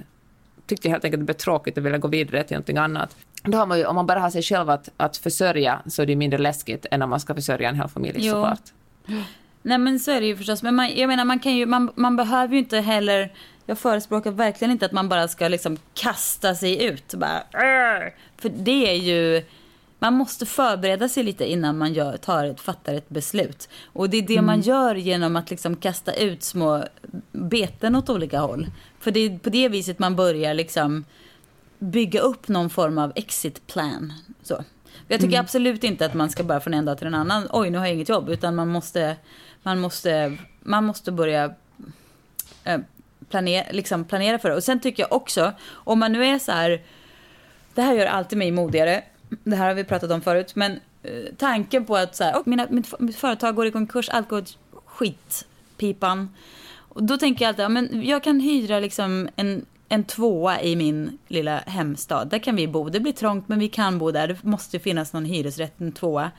[0.65, 3.15] tyckte jag helt enkelt det blev tråkigt och ville gå vidare till någonting annat.
[3.43, 6.05] Då har man ju, om man bara har sig själv att, att försörja så är
[6.05, 8.31] det mindre läskigt än om man ska försörja en hel familj Jo.
[8.33, 8.59] såklart.
[9.61, 10.63] Nej men så är det ju förstås.
[10.63, 13.33] Men man, jag menar man kan ju, man, man behöver ju inte heller,
[13.65, 17.13] jag förespråkar verkligen inte att man bara ska liksom kasta sig ut.
[17.13, 19.43] Bara, "Arr!" för det är ju,
[19.99, 23.69] man måste förbereda sig lite innan man gör, tar ett, fattar ett beslut.
[23.85, 26.83] Och det är det man gör genom att liksom kasta ut små
[27.31, 28.67] beten åt olika håll.
[28.99, 31.05] För det är på det viset man börjar liksom
[31.79, 34.13] bygga upp någon form av exit plan.
[34.43, 34.63] Så.
[35.07, 37.69] Jag tycker absolut inte att man ska bara från en dag till en annan, oj
[37.69, 39.15] nu har jag inget jobb, utan man måste,
[39.63, 41.53] man måste, man måste börja
[42.63, 42.79] eh,
[43.33, 44.55] planera, liksom planera för det.
[44.55, 46.81] Och sen tycker jag också, om man nu är så här,
[47.73, 49.03] det här gör alltid mig modigare,
[49.43, 50.71] det här har vi pratat om förut, men
[51.03, 54.37] eh, tanken på att så här, mina, mitt, mitt företag går i konkurs, allt går
[54.37, 56.29] åt skitpipan.
[56.77, 60.75] Och då tänker jag alltid, ja, men jag kan hyra liksom en, en tvåa i
[60.75, 62.27] min lilla hemstad.
[62.29, 62.89] Där kan vi bo.
[62.89, 64.27] Det blir trångt men vi kan bo där.
[64.27, 66.31] Det måste finnas någon hyresrätt, en tvåa.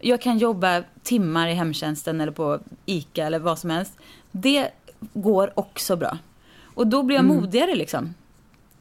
[0.00, 3.92] Jag kan jobba timmar i hemtjänsten eller på ICA eller vad som helst.
[4.32, 4.68] Det
[5.12, 6.18] går också bra.
[6.74, 8.14] Och då blir jag modigare liksom.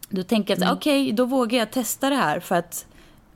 [0.10, 2.86] Då tänker jag så här, okej, då vågar jag testa det här för att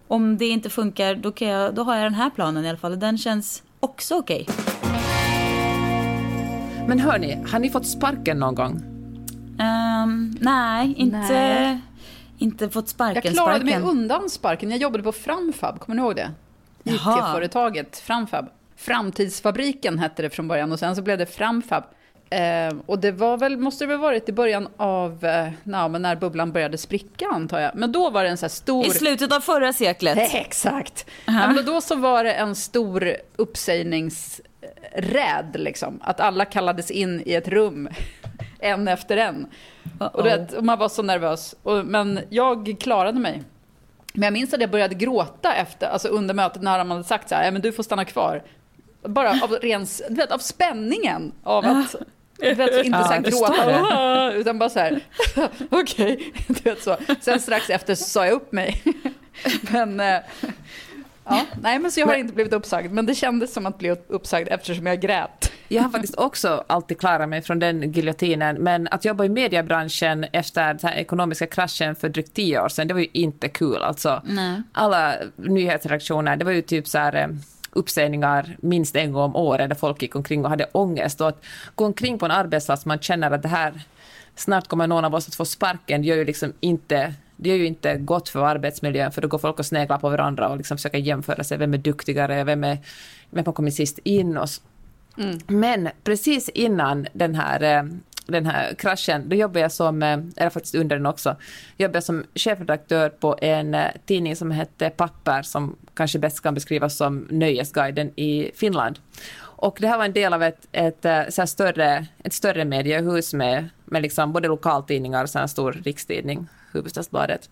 [0.08, 2.78] om det inte funkar, då, kan jag, då har jag den här planen i alla
[2.78, 3.00] fall.
[3.00, 4.48] Den känns också okej.
[6.88, 8.82] Men hörni, har ni fått sparken någon gång?
[9.60, 11.82] Ehm, nej, inte, Nej.
[12.38, 13.22] inte fått sparken.
[13.26, 13.90] Jag klarade mig sparken.
[13.90, 14.70] undan sparken.
[14.70, 16.32] Jag jobbade på Framfab, kommer ni ihåg det?
[16.84, 18.46] IT-företaget Framfab.
[18.76, 21.84] Framtidsfabriken hette det från början och sen så blev det Framfab.
[22.30, 26.02] Eh, och det var väl, måste det väl varit i början av, eh, na, men
[26.02, 27.76] när bubblan började spricka antar jag.
[27.76, 28.86] Men då var det en så stor...
[28.86, 30.18] I slutet av förra seklet.
[30.34, 31.06] Exakt.
[31.26, 36.00] Ja, men då, så var det en stor uppsägningsräd, liksom.
[36.04, 37.90] Att alla kallades in i ett rum,
[38.60, 39.48] en efter en.
[40.00, 41.56] Och, du vet, och man var så nervös.
[41.64, 43.44] Och, men jag klarade mig.
[44.14, 47.30] Men jag minns att jag började gråta efter, alltså under mötet när de hade sagt
[47.30, 48.44] så här, men du får stanna kvar.
[49.04, 51.96] Bara av, ren, du vet, av spänningen av att
[52.40, 55.00] du vet, inte så Ja, förstår gråta, utan bara så här,
[55.70, 56.34] okej.
[56.64, 56.98] Vet så.
[57.22, 58.84] Sen strax efter så sa jag upp mig.
[59.72, 60.20] Men, eh,
[61.24, 63.96] ja, nej men så jag har inte blivit uppsagd, men det kändes som att bli
[64.08, 65.52] uppsagd eftersom jag grät.
[65.68, 70.26] jag har faktiskt också alltid klarat mig från den giljotinen, men att jobba i mediebranschen
[70.32, 73.84] efter den här ekonomiska kraschen för drygt tio år sedan, det var ju inte kul.
[73.84, 74.22] Alltså,
[74.72, 77.28] alla nyhetsredaktioner, det var ju typ så här eh,
[77.78, 81.22] uppsägningar minst en gång om året där folk gick omkring och hade ångest.
[81.22, 83.82] Och att gå omkring på en arbetsplats man känner att det här
[84.36, 87.58] snart kommer någon av oss att få sparken, det gör ju liksom inte det är
[87.58, 90.78] ju inte gott för arbetsmiljön, för då går folk och sneglar på varandra och liksom
[90.78, 91.58] försöker jämföra sig.
[91.58, 92.44] Vem är duktigare?
[92.44, 92.78] Vem, är,
[93.30, 94.38] vem har kommit sist in?
[94.38, 94.50] Och,
[95.18, 95.40] mm.
[95.48, 97.84] Men precis innan den här, eh,
[98.26, 101.36] den här kraschen, då jobbade jag som, eh, eller faktiskt under den också,
[101.78, 106.54] jobbade jag som chefredaktör på en eh, tidning som hette Papper, som kanske bäst kan
[106.54, 109.00] beskrivas som Nöjesguiden i Finland.
[109.60, 113.34] Och det här var en del av ett, ett, eh, så större, ett större mediehus
[113.34, 117.50] med, med liksom både lokaltidningar och en stor rikstidning, Hufvudstadsbladet.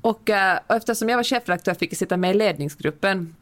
[0.00, 3.34] Och, eh, och eftersom jag var chefredaktör fick jag sitta med i ledningsgruppen.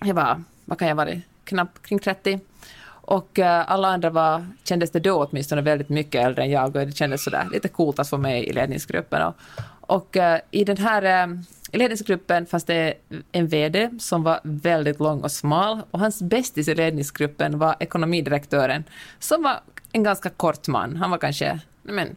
[0.00, 1.10] Jag var, vad kan jag vara,
[1.44, 2.40] knappt kring 30.
[2.88, 6.86] Och eh, alla andra var, kändes det då åtminstone, väldigt mycket äldre än jag och
[6.86, 9.22] det kändes sådär lite coolt att få med i ledningsgruppen.
[9.22, 9.34] Och,
[9.80, 10.16] och
[10.50, 11.38] i den här
[11.72, 12.94] i ledningsgruppen fanns det
[13.32, 18.84] en VD som var väldigt lång och smal och hans bästis i ledningsgruppen var ekonomidirektören
[19.18, 19.60] som var
[19.92, 20.96] en ganska kort man.
[20.96, 22.16] Han var kanske, men,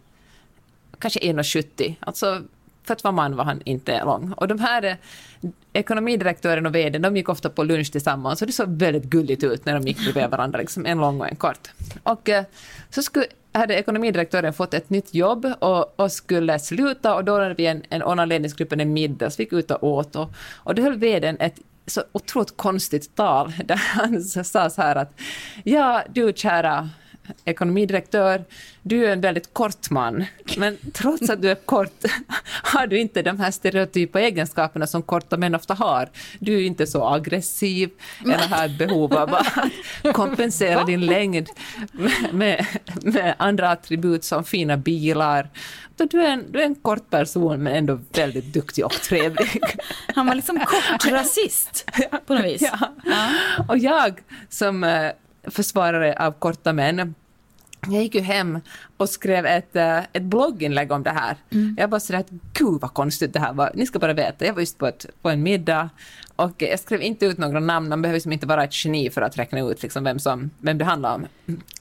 [1.00, 1.96] kanske 1,70.
[2.00, 2.42] Alltså
[2.84, 4.34] för att vara man var han inte lång.
[4.38, 4.96] Och de här eh,
[5.74, 9.66] ekonomidirektören och vd, de gick ofta på lunch tillsammans och det såg väldigt gulligt ut
[9.66, 11.72] när de gick bredvid varandra, liksom en lång och en kort.
[12.04, 12.44] Och eh,
[12.90, 17.54] så skulle, hade ekonomidirektören fått ett nytt jobb och, och skulle sluta och då hade
[17.54, 20.76] vi en, en annan ledningsgruppen en middag, så vi gick ut och åt och, och
[20.76, 25.20] då höll vdn ett så otroligt konstigt tal där han sa så här att
[25.64, 26.90] ja, du kära
[27.46, 28.44] ekonomidirektör,
[28.82, 30.26] du är en väldigt kort man,
[30.58, 32.04] men trots att du är kort
[32.64, 36.10] har du inte de här stereotypa egenskaperna som korta män ofta har.
[36.40, 37.90] Du är inte så aggressiv
[38.22, 39.48] eller har behov av att
[40.14, 41.50] kompensera din längd
[42.32, 42.66] med,
[43.02, 45.50] med, andra attribut som fina bilar.
[46.12, 49.62] Du är, en, du är en kort person men ändå väldigt duktig och trevlig.
[50.16, 51.92] Han var liksom kort rasist
[52.26, 52.62] på något vis.
[52.62, 52.94] Ja.
[53.06, 53.30] ja.
[53.68, 55.12] Och jag som eh,
[55.44, 57.16] försvarare av korta män
[57.88, 58.60] jag gick ju hem
[58.98, 61.38] och skrev ett, eh, ett blogginlägg om det här.
[61.50, 61.76] Mm.
[61.80, 63.72] Jag bara sådär att gud vad konstigt det här var.
[63.74, 65.90] Ni ska bara veta, jag var just på, ett, på en middag
[66.36, 69.22] och jag skrev inte ut några namn, man behöver liksom inte vara ett geni för
[69.22, 71.28] att räkna ut liksom vem, som, vem det handlar om.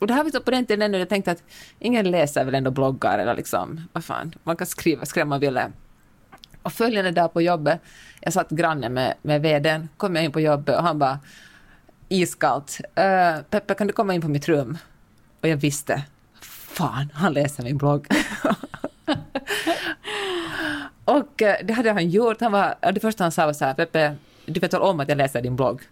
[0.00, 1.42] Och det här var på den tiden ännu, jag tänkte att
[1.78, 5.72] ingen läser väl ändå bloggar eller liksom, vad fan, man kan skriva, skriva man ville.
[6.62, 7.80] Och följande dag på jobbet,
[8.20, 11.18] jag satt granne med, med vdn, kom jag in på jobbet och han bara
[12.10, 14.78] iskallt, uh, Peppe kan du komma in på mitt rum?
[15.40, 16.02] Och jag visste,
[16.40, 18.06] fan, han läser min blogg.
[21.04, 22.40] och eh, det hade han gjort.
[22.40, 25.08] Han var, det första han sa var så här, Peppe, du vet väl om att
[25.08, 25.82] jag läser din blogg?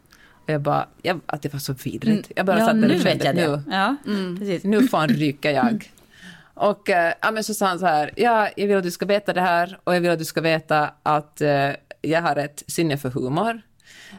[0.45, 2.33] Och jag bara, jag, att det var så vidrigt.
[2.37, 3.71] Jag bara ja, satt där nu och vet kände jag att det.
[3.71, 4.39] nu, Ja, mm.
[4.39, 4.65] precis.
[4.65, 5.93] nu fan ryker jag.
[6.55, 9.07] Och äh, ja, men så sa han så här, ja, jag vill att du ska
[9.07, 11.71] veta det här och jag vill att du ska veta att äh,
[12.03, 13.63] jag har ett sinne för humor.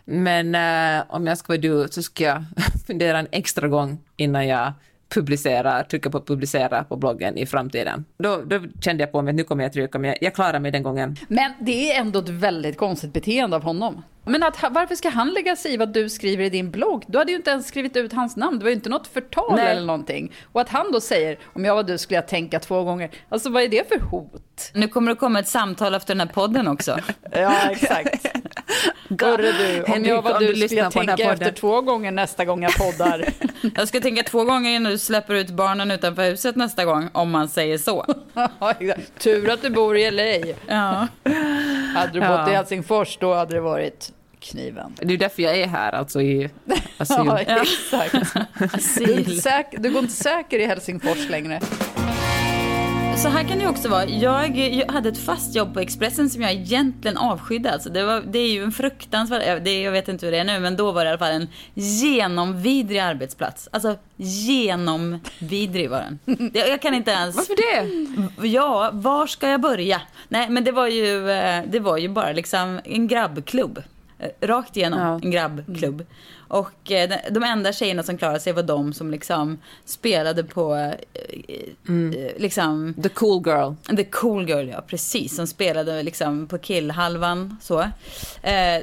[0.05, 2.43] Men äh, om jag ska vara du så ska jag
[2.87, 4.73] fundera en extra gång innan jag
[5.09, 8.05] publicera, trycka på publicera på bloggen i framtiden.
[8.17, 10.59] Då, då kände jag på mig att nu kommer jag trycka, men jag, jag klarar
[10.59, 11.15] mig den gången.
[11.27, 14.03] Men det är ändå ett väldigt konstigt beteende av honom.
[14.29, 17.03] Men att, varför ska han lägga sig i vad du skriver i din blogg?
[17.07, 19.55] Du hade ju inte ens skrivit ut hans namn, det var ju inte något förtal
[19.55, 19.71] Nej.
[19.71, 20.33] eller någonting.
[20.51, 23.09] Och att han då säger, om jag var du skulle jag tänka två gånger.
[23.29, 24.71] Alltså vad är det för hot?
[24.73, 26.99] Nu kommer det komma ett samtal efter den här podden också.
[27.31, 28.25] Ja, exakt.
[29.21, 32.45] Hörru du, om Henrik, jag var du du skulle jag tänka efter två gånger nästa
[32.45, 33.25] gång jag poddar.
[33.75, 37.31] Jag ska tänka två gånger innan du släpper ut barnen utanför huset nästa gång, om
[37.31, 38.05] man säger så.
[38.33, 38.73] Ja.
[39.17, 40.53] Tur att du bor i LA.
[40.67, 41.07] Ja.
[41.95, 44.93] Hade du bott i Helsingfors då hade det varit kniven.
[45.01, 46.49] Det är därför jag är här, alltså i
[46.97, 47.15] asyl.
[47.27, 48.13] Ja, exakt.
[48.59, 49.19] Du, Asyl.
[49.19, 51.59] inte säker, du går inte säker i Helsingfors längre.
[53.17, 54.05] Så här kan det ju också vara.
[54.05, 57.71] Jag, jag hade ett fast jobb på Expressen som jag egentligen avskydde.
[57.73, 60.37] Alltså det, var, det är ju en fruktansvärd, jag- det, jag vet inte hur det
[60.39, 63.69] är nu, men då var det i alla fall en genomvidrig arbetsplats.
[63.71, 66.19] Alltså genomvidrig var den.
[66.53, 67.35] Det- Jag kan inte ens...
[67.35, 67.55] Varför
[68.41, 68.47] det?
[68.47, 70.01] Ja, var ska jag börja?
[70.27, 73.83] Nej, men det var ju, eh, det var ju bara liksom en grabbklubb.
[74.19, 75.19] Eh, Rakt igenom Ja.
[75.23, 76.05] en grabbklubb.
[76.47, 80.89] Och eh, de- enda tjejerna som klarade sig var de som liksom spelade på, eh,
[81.87, 83.73] eh, liksom, The cool girl.
[83.95, 85.35] The cool girl, ja precis.
[85.35, 87.57] Som spelade liksom på killhalvan.
[87.61, 87.79] Så.
[87.81, 87.89] Eh,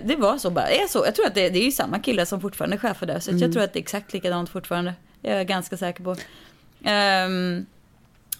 [0.05, 0.69] det var så bara.
[0.69, 1.03] Är så.
[1.07, 3.21] Jag tror att det, det är ju samma killar som fortfarande är chefer där.
[3.21, 4.95] Så att jag tror att det är exakt likadant fortfarande.
[5.23, 6.17] Jag är ganska säker på.
[6.85, 7.67] Ehm,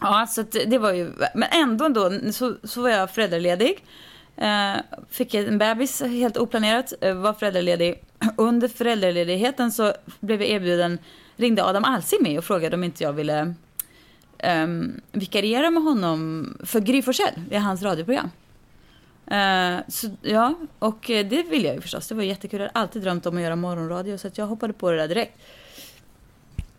[0.01, 1.13] ja, så det var ju...
[1.35, 3.85] Men ändå, ändå så, så var jag föräldraledig.
[4.37, 4.77] Eh,
[5.11, 6.93] fick en bebis helt oplanerat.
[7.01, 8.03] Eh, var föräldraledig.
[8.37, 10.99] Under föräldraledigheten så blev jag erbjuden
[11.37, 13.55] ringde Adam Alsing mig och frågade om inte jag ville
[14.45, 18.31] um, vikariera med honom för Gry Forssell i hans radioprogram.
[19.31, 22.09] Uh, så, ja, och eh, det vill jag ju förstås.
[22.09, 22.61] Det var jättekul.
[22.61, 25.09] Jag har alltid drömt om att göra morgonradio så att jag hoppade på det där
[25.09, 25.39] direkt.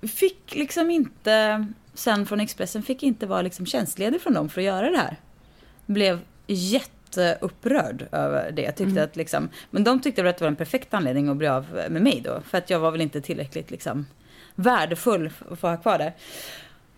[0.02, 4.66] Fick liksom inte, sen från Expressen, fick inte vara liksom tjänstledig från dem för att
[4.66, 5.16] göra det här.
[5.86, 6.20] Blev
[7.08, 8.62] jätteupprörd över det.
[8.62, 9.04] Jag tyckte mm.
[9.04, 12.02] att liksom, men de tyckte att det var en perfekt anledning att bli av med
[12.02, 12.42] mig då.
[12.42, 14.06] För att jag var väl inte tillräckligt liksom
[14.56, 16.14] värdefull för att få ha kvar det.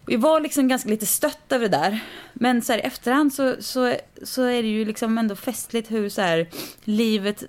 [0.08, 2.00] Jag var liksom ganska lite stött över det där.
[2.34, 6.10] Men så här, i efterhand så, så, så är det ju liksom ändå festligt hur
[6.10, 6.48] så här,
[6.84, 7.44] livet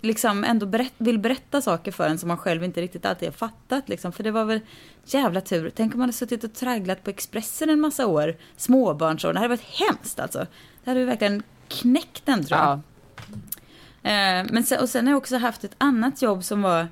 [0.00, 3.32] liksom ändå berätt, vill berätta saker för en som man själv inte riktigt alltid har
[3.32, 3.88] fattat.
[3.88, 4.12] Liksom.
[4.12, 4.60] För det var väl
[5.04, 5.72] jävla tur.
[5.74, 9.32] Tänk om man hade suttit och tragglat på Expressen en massa år, småbarnsår.
[9.32, 10.46] Det hade varit hemskt alltså.
[10.84, 12.68] Det hade verkligen knäckt den tror jag.
[12.68, 12.80] Ja.
[14.10, 16.88] Eh, men sen, och sen har jag också haft ett annat jobb som var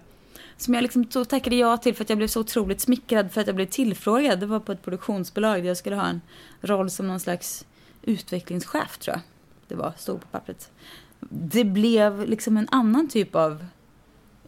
[0.56, 3.46] som jag liksom tackade ja till för att jag blev så otroligt smickrad för att
[3.46, 4.40] jag blev tillfrågad.
[4.40, 6.20] Det var på ett produktionsbolag där jag skulle ha en
[6.60, 7.66] roll som någon slags
[8.02, 9.22] utvecklingschef tror jag.
[9.68, 10.70] Det var, stod på pappret.
[11.30, 13.66] Det blev liksom en annan typ av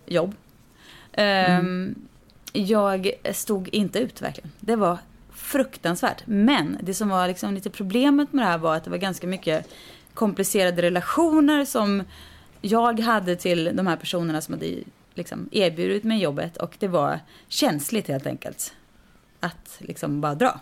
[0.07, 0.35] jobb.
[1.13, 1.67] Mm.
[1.67, 1.95] Um,
[2.53, 4.51] jag stod inte ut verkligen.
[4.61, 4.99] Det var
[5.33, 6.23] fruktansvärt.
[6.27, 9.27] Men det som var liksom lite problemet med det här var att det var ganska
[9.27, 9.69] mycket
[10.15, 12.03] komplicerade relationer som
[12.61, 14.75] jag hade till de här personerna som hade
[15.15, 18.75] liksom erbjudit mig jobbet och det var känsligt helt enkelt
[19.41, 20.61] att liksom bara dra.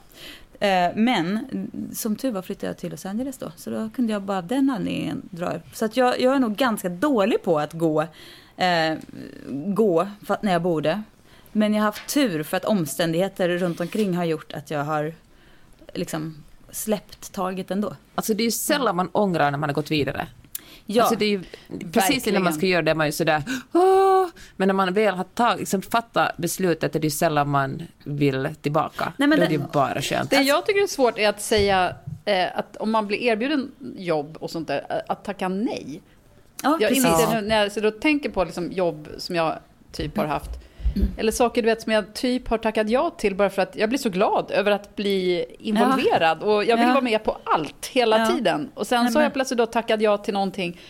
[0.61, 1.47] Eh, men
[1.95, 4.47] som tur var flyttade jag till Los Angeles då, så då kunde jag bara av
[4.47, 5.53] den anledningen dra.
[5.73, 8.03] Så att jag, jag är nog ganska dålig på att gå,
[8.57, 8.99] eh,
[9.51, 10.09] gå
[10.41, 11.03] när jag borde.
[11.53, 15.15] Men jag har haft tur för att omständigheter runt omkring har gjort att jag har
[15.95, 17.97] liksom släppt taget ändå.
[18.15, 20.27] Alltså det är ju sällan man ångrar när man har gått vidare.
[20.87, 21.43] Ja, alltså det är ju,
[21.93, 24.27] precis innan man ska göra det är man ju sådär Åh!
[24.57, 28.49] Men när man väl har tag, liksom, fattat beslutet är det ju sällan man vill
[28.61, 29.13] tillbaka.
[29.17, 30.31] Nej, men Då är det ju bara skönt.
[30.31, 34.37] Det jag tycker är svårt är att säga eh, att om man blir erbjuden jobb
[34.41, 36.03] och sånt där, att tacka nej.
[36.63, 39.59] Ja, jag inser nu när jag så då tänker på liksom jobb som jag
[39.93, 40.63] typ har haft Mm.
[41.17, 43.89] Eller saker du vet, som jag typ har tackat ja till bara för att jag
[43.89, 46.39] blir så glad över att bli involverad.
[46.41, 46.47] Ja.
[46.47, 46.93] Och jag vill ja.
[46.93, 48.27] vara med på allt hela ja.
[48.27, 48.71] tiden.
[48.75, 50.81] Och sen Nej, så har jag plötsligt då tackat ja till någonting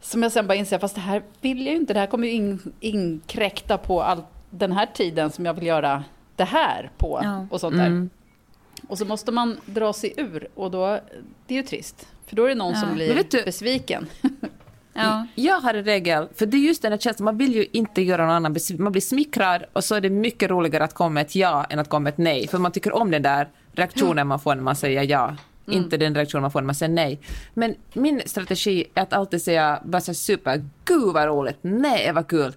[0.00, 1.94] som jag sen bara inser, fast det här vill jag ju inte.
[1.94, 6.04] Det här kommer ju in, inkräkta på all den här tiden som jag vill göra
[6.36, 7.22] det här på.
[7.50, 7.86] Och sånt där.
[7.86, 8.10] Mm.
[8.88, 11.00] Och så måste man dra sig ur och då,
[11.46, 12.08] det är ju trist.
[12.26, 14.06] För då är det någon som blir besviken.
[15.02, 15.26] Ja.
[15.34, 18.02] Jag har en regel, för det är just den här känslan, man vill ju inte
[18.02, 18.84] göra någon annan besviken.
[18.84, 21.78] Man blir smickrad och så är det mycket roligare att komma med ett ja än
[21.78, 22.48] att komma ett nej.
[22.48, 25.36] För man tycker om den där reaktionen man får när man säger ja.
[25.66, 25.82] Mm.
[25.82, 27.20] Inte den reaktionen man får när man säger nej.
[27.54, 32.28] Men min strategi är att alltid säga bara så super, gud vad roligt, nej vad
[32.28, 32.52] kul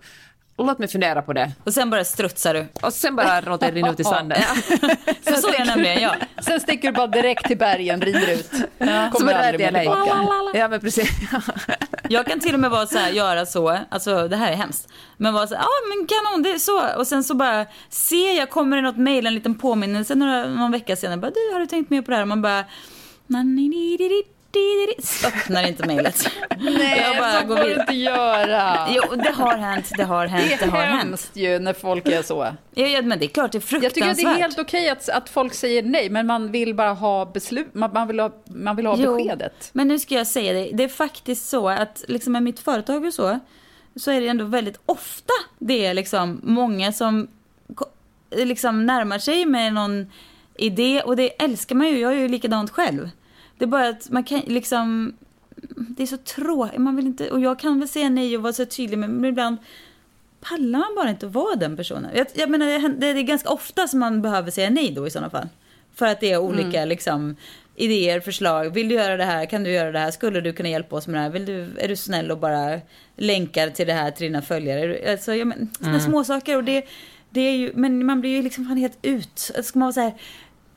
[0.58, 1.52] låt mig fundera på det.
[1.64, 2.68] Och sen bara strutsar du.
[2.82, 4.38] Och sen bara låter det rinna ut i sanden.
[5.22, 6.16] så så är jag nämligen, ja.
[6.42, 8.52] Sen sticker du bara direkt till bergen, rinner ut.
[8.78, 9.10] Ja.
[9.12, 10.58] Kommer aldrig mer tillbaka.
[10.58, 11.10] Ja, men precis.
[12.10, 14.88] jag kan till och med vara så här, göra så, alltså det här är hemskt.
[15.18, 17.00] Men vara så ja ah, men kanon, det är så.
[17.00, 20.72] Och sen så bara ser jag, kommer det något mejl, en liten påminnelse några, någon
[20.72, 21.18] vecka senare.
[21.18, 22.24] Bara, du, har du tänkt mer på det här?
[22.24, 22.66] Och man bara,
[25.26, 26.30] öppnar inte mejlet.
[26.60, 28.88] Nej, jag bara så går får du inte göra.
[28.90, 31.32] Jo, det har hänt, det har hänt, det, det har hänt.
[31.34, 32.48] ju när folk är så.
[32.74, 33.84] Ja, ja, men det är klart, det är fruktansvärt.
[33.84, 36.76] Jag tycker att det är helt okej att, att folk säger nej, men man vill
[36.76, 39.70] bara ha beslut, man, man vill ha, man vill ha jo, beskedet.
[39.74, 43.06] Men nu ska jag säga det, det är faktiskt så att liksom med mitt företag
[43.06, 43.40] och så,
[43.96, 47.28] så är det ändå väldigt ofta det är liksom många som
[48.32, 50.12] liksom närmar sig med någon
[50.56, 53.10] idé och det älskar man ju, jag är ju likadant själv.
[53.62, 55.14] Det är bara att man kan liksom...
[55.76, 56.80] Det är så tråkigt.
[56.80, 57.32] Man vill inte...
[57.32, 59.58] Och jag kan väl säga nej och vara så tydlig, men ibland
[60.42, 62.12] pallar man bara inte att vara den personen.
[62.16, 65.30] Jag, jag menar, det är ganska ofta som man behöver säga nej då i sådana
[65.30, 65.50] fall.
[65.96, 66.90] För att det är olika mm.
[66.90, 67.36] liksom,
[67.76, 68.70] idéer, förslag.
[68.74, 69.46] Vill du göra det här?
[69.46, 70.12] Kan du göra det här?
[70.12, 71.30] Skulle du kunna hjälpa oss med det här?
[71.30, 72.80] Vill du, är du snäll och bara
[73.16, 75.12] länkar till det här till dina följare?
[75.12, 76.12] Alltså, ja, men, sådana mm.
[76.12, 76.86] små saker och det,
[77.30, 79.52] det är ju, men man blir ju liksom fan helt ut.
[79.64, 80.14] Ska man vara så här,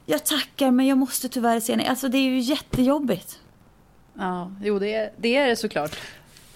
[0.06, 1.86] jag tackar men jag måste tyvärr säga nej.
[1.86, 3.38] Alltså det är ju jättejobbigt.
[4.18, 5.96] Ja, jo det är, det är det såklart.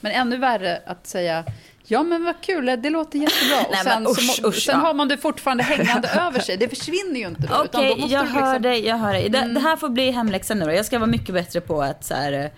[0.01, 1.45] Men ännu värre att säga
[1.91, 3.61] Ja men vad kul, det låter jättebra.
[3.69, 4.87] Och sen, Nej, usch, så, usch, sen ja.
[4.87, 6.57] har man det fortfarande hängande över sig.
[6.57, 7.55] Det försvinner ju inte då.
[7.55, 8.39] Okej, okay, jag liksom...
[8.85, 9.29] jag hör dig.
[9.29, 9.55] Det, mm.
[9.55, 10.73] det, här får bli hemläxan nu då.
[10.73, 12.51] Jag ska vara mycket bättre på att så här, Eh,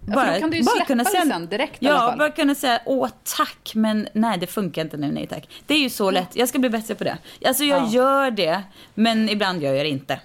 [0.00, 3.08] bara, ja, kan du ju bara kunna säga, sen direkt Ja, bara kunna säga åh
[3.36, 5.48] tack, men nej det funkar inte nu, nej tack.
[5.66, 7.18] Det är ju så lätt, jag ska bli bättre på det.
[7.44, 7.88] Alltså jag ja.
[7.88, 8.62] gör det,
[8.94, 10.20] men ibland gör jag det inte.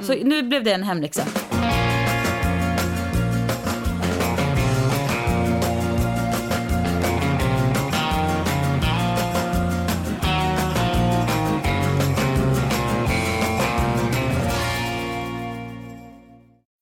[0.00, 0.28] Så mm.
[0.28, 1.22] nu blev det en hemläxa.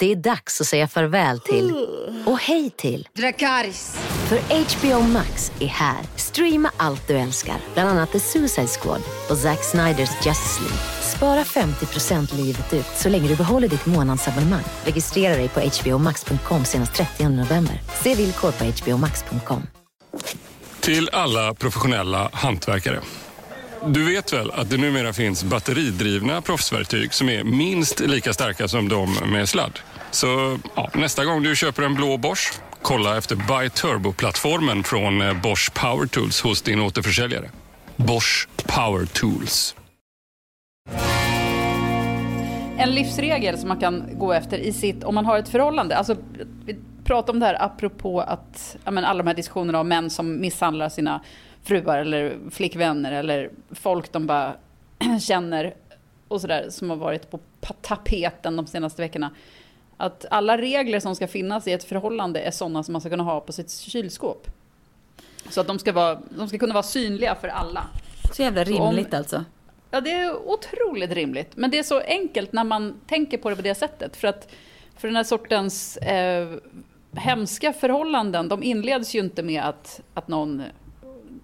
[0.05, 1.74] Det är dags att säga farväl till
[2.24, 3.96] och hej till Dracarys.
[4.28, 5.98] För HBO Max är här.
[6.16, 10.78] Streama allt du älskar, bland annat The Suicide Squad och Zack Sniders Justice League.
[11.16, 14.64] Spara 50% livet ut så länge du behåller ditt månadsabonnemang.
[14.84, 17.80] Registrera dig på hbomax.com senast 30 november.
[18.02, 19.62] Se villkor på hbomax.com.
[20.80, 23.00] Till alla professionella hantverkare.
[23.86, 28.88] Du vet väl att det numera finns batteridrivna proffsverktyg som är minst lika starka som
[28.88, 29.78] de med sladd?
[30.14, 32.52] Så ja, nästa gång du köper en blå Bosch,
[32.82, 37.50] kolla efter Buy Turbo-plattformen från eh, Bosch Power Tools hos din återförsäljare.
[37.96, 39.76] Bosch Power Tools.
[42.78, 45.96] En livsregel som man kan gå efter i sitt, om man har ett förhållande.
[45.96, 46.16] Alltså,
[46.64, 50.10] vi pratar om det här apropå att, ja, men alla de här diskussionerna om män
[50.10, 51.20] som misshandlar sina
[51.62, 54.56] fruar eller flickvänner eller folk de bara
[55.20, 55.74] känner
[56.28, 57.40] och sådär som har varit på
[57.82, 59.30] tapeten de senaste veckorna.
[59.97, 63.22] Att alla regler som ska finnas i ett förhållande är sådana som man ska kunna
[63.22, 64.47] ha på sitt kylskåp.
[65.49, 67.86] Så att de ska, vara, de ska kunna vara synliga för alla.
[68.32, 69.45] Så jävla rimligt alltså.
[69.90, 71.57] Ja, det är otroligt rimligt.
[71.57, 74.16] Men det är så enkelt när man tänker på det på det sättet.
[74.16, 74.49] För att
[74.97, 76.49] för den här sortens eh,
[77.12, 80.62] hemska förhållanden, de inleds ju inte med att, att någon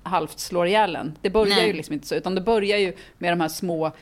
[0.03, 1.19] halvt slår ihjäl en.
[1.23, 1.67] Det börjar Nej.
[1.67, 3.93] ju liksom inte så, utan det börjar ju med de här små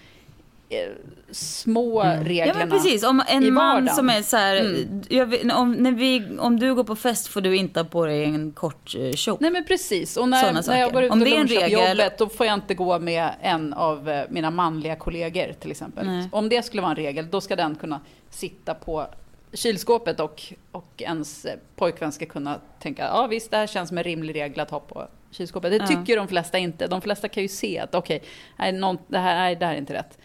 [1.30, 5.02] små reglerna Ja men precis, om i en man som är så här, Mm.
[5.08, 8.24] jag om, när vi, om du går på fest får du inte ha på dig
[8.24, 9.36] en kort eh, kjol.
[9.40, 10.16] Nej men precis.
[10.16, 12.54] Och när, när jag går ut Om och lunchar på regel- jobbet då får jag
[12.54, 16.06] inte gå med en av eh, mina manliga kollegor till exempel.
[16.06, 16.28] Nej.
[16.32, 18.00] Om det skulle vara en regel då ska den kunna
[18.30, 19.06] sitta på
[19.52, 20.42] kylskåpet och,
[20.72, 24.34] och ens eh, pojkvän ska kunna tänka ja visst det här känns som en rimlig
[24.34, 25.70] regel att ha på kylskåpet.
[25.70, 25.86] Det Ja.
[25.86, 26.86] tycker de flesta inte.
[26.86, 28.22] De flesta kan ju se att okej,
[28.58, 30.18] nej, någon- det, här, nej, det här är inte rätt.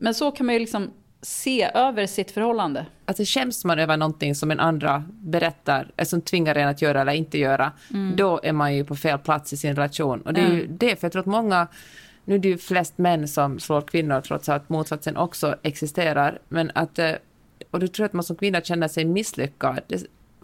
[0.00, 0.90] Men så kan man ju liksom
[1.22, 2.86] se över sitt förhållande.
[3.04, 7.00] Alltså skäms man över någonting som en andra berättar, eller som tvingar en att göra
[7.00, 7.72] eller inte göra,
[8.16, 10.20] då är man ju på fel plats i sin relation.
[10.22, 11.68] Och det är ju det, för jag tror att många,
[12.24, 16.70] nu är det ju flest män som slår kvinnor, trots att motsatsen också existerar, men
[16.74, 17.12] att, eh,
[17.70, 19.80] och då tror jag att man som kvinna känner sig misslyckad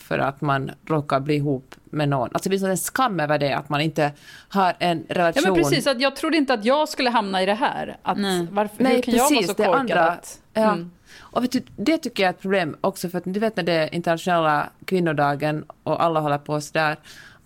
[0.09, 2.29] för att man råkar bli ihop med någon.
[2.33, 4.13] Alltså det blir som en skam över det, att man inte
[4.49, 5.43] har en relation.
[5.45, 7.97] Ja men precis, att jag trodde inte att jag skulle hamna i det här.
[8.03, 8.47] Att Nej.
[8.51, 10.41] varför, Nej, hur kan jag vara precis, så det korkad andra- att...
[10.53, 10.73] Ja.
[10.73, 10.91] Mm.
[11.19, 13.65] Och vet du, det tycker jag är ett problem också, för att du vet när
[13.65, 16.97] det är internationella kvinnodagen och alla håller på sådär.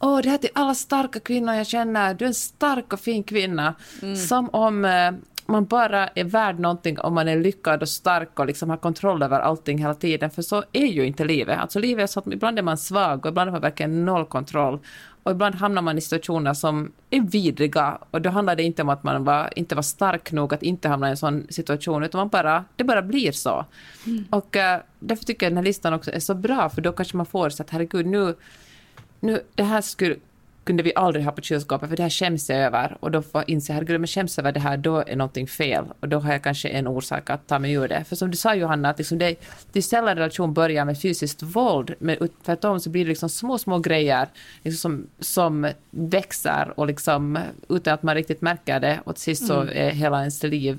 [0.00, 2.14] Åh, det här till alla starka kvinnor jag känner.
[2.14, 3.74] Du är en stark och fin kvinna.
[4.02, 4.16] Mm.
[4.16, 5.10] Som om eh,
[5.48, 9.22] man bara är värd någonting om man är lyckad och stark och liksom har kontroll
[9.22, 10.30] över allting hela tiden.
[10.30, 11.58] För så är ju inte livet.
[11.58, 14.26] Alltså livet är så att ibland är man svag och ibland har man verkligen noll
[14.26, 14.78] kontroll.
[15.22, 17.98] Och ibland hamnar man i situationer som är vidriga.
[18.10, 20.88] Och då handlar det inte om att man var, inte var stark nog att inte
[20.88, 23.64] hamna i en sån situation, utan man bara, det bara blir så.
[24.30, 27.16] Och eh, därför tycker jag den här listan också är så bra, för då kanske
[27.16, 28.34] man får så att herregud, nu,
[29.20, 30.16] nu det här skulle,
[30.68, 32.96] kunde vi aldrig ha på kylskåpet, för det här skäms jag över.
[33.00, 35.46] Och då får jag inse, herregud, om jag skäms över det här, då är någonting
[35.46, 35.84] fel.
[36.00, 38.04] Och då har jag kanske en orsak att ta mig ur det.
[38.04, 39.36] För som du sa Johanna, att liksom det,
[39.72, 43.58] det är sällan relation börjar med fysiskt våld, men tvärtom så blir det liksom små,
[43.58, 44.28] små grejer
[44.62, 47.38] liksom som, som växer och liksom
[47.68, 49.00] utan att man riktigt märker det.
[49.04, 50.78] Och till sist så är hela ens liv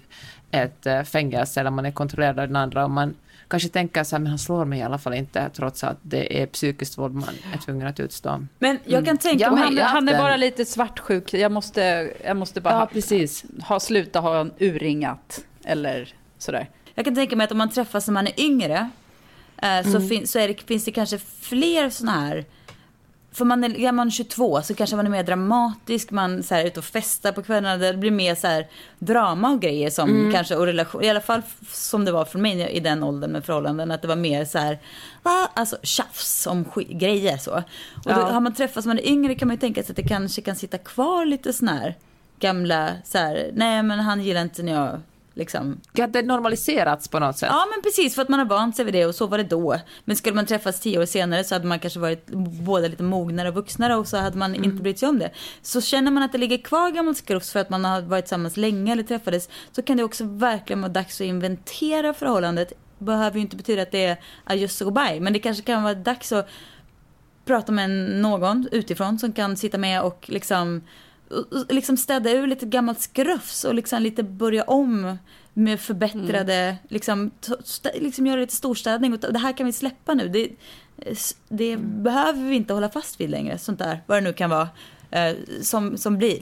[0.52, 2.84] ett eh, fängelse, eller man är kontrollerad av den andra.
[2.84, 3.14] Och man
[3.50, 6.42] kanske tänker så här, men han slår mig i alla fall inte, trots att det
[6.42, 8.46] är psykiskt våld man är tvungen att utstå.
[8.60, 9.64] Men jag kan tänka Ja, mig...
[9.64, 11.34] Han, han är bara lite svartsjuk.
[11.34, 13.46] Jag måste, jag måste bara Ja, ha, precis.
[13.68, 15.46] ha sluta ha en urringat.
[15.64, 16.70] Eller sådär.
[16.96, 18.90] Jag kan tänka mig att om man träffas när man är yngre
[19.62, 22.46] eh, så, fin- så är det, finns det kanske fler sådana här...
[23.32, 26.62] För man är, är man 22 så kanske man är mer dramatisk, man så här,
[26.62, 27.78] är ute och festar på kvällarna.
[27.78, 28.68] Det blir mer så här,
[29.00, 32.62] drama och grejer som kanske, och relation, i alla fall som det var för mig
[32.62, 33.92] i den åldern med förhållanden.
[33.92, 34.80] Att det var mer så här,
[35.24, 35.50] va?
[35.54, 37.52] Alltså tjafs om grejer så.
[37.52, 37.64] Och
[38.04, 38.16] då, Ja.
[38.32, 40.42] har man träffats när man är yngre kan man ju tänka sig att det kanske
[40.42, 41.96] kan sitta kvar lite såna här
[42.40, 45.02] gamla så här, nej men han gillar inte när jag
[45.40, 47.50] liksom det normaliserats på något sätt.
[47.52, 49.44] Ja men precis för att man har vant sig vid det och så var det
[49.44, 49.76] då.
[50.06, 52.28] Men skulle man träffas tio år senare så hade man kanske varit
[52.66, 55.32] båda lite mognare och vuxnare och så hade man inte brytt sig om det.
[55.62, 58.58] Så känner man att det ligger kvar gammalt skrufs för att man har varit tillsammans
[58.58, 62.74] länge eller träffades så kan det också verkligen vara dags att inventera förhållandet.
[62.98, 65.94] Behöver ju inte betyda att det är adjus och goodbye men det kanske kan vara
[65.94, 66.50] dags att
[67.46, 67.90] prata med
[68.22, 70.82] någon utifrån som kan sitta med och liksom,
[71.70, 75.18] liksom städa ur lite gammalt skrufs och liksom lite börja om
[75.54, 79.14] med förbättrade, liksom, t- stä- liksom göra lite storstädning.
[79.14, 80.30] Och det här kan vi släppa nu.
[80.30, 80.50] Det,
[81.50, 83.58] det behöver vi inte hålla fast vid längre.
[83.58, 84.70] Sånt där, vad det nu kan vara,
[85.12, 86.40] eh, som, som blir.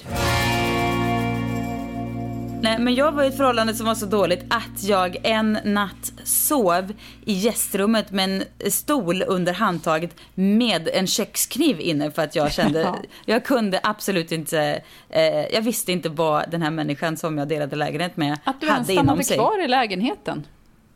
[2.62, 6.14] Nej, men jag var i ett förhållande som var så dåligt att jag en natt
[6.24, 6.94] sov
[7.26, 12.82] i gästrummet med en stol under handtaget med en kökskniv inne för att jag kände,
[12.84, 12.98] Ja.
[13.26, 17.76] jag kunde absolut inte, eh, jag visste inte vad den här människan som jag delade
[17.76, 19.38] lägenhet med Att du ens hade inom stannade sig.
[19.38, 20.48] kvar i lägenheten.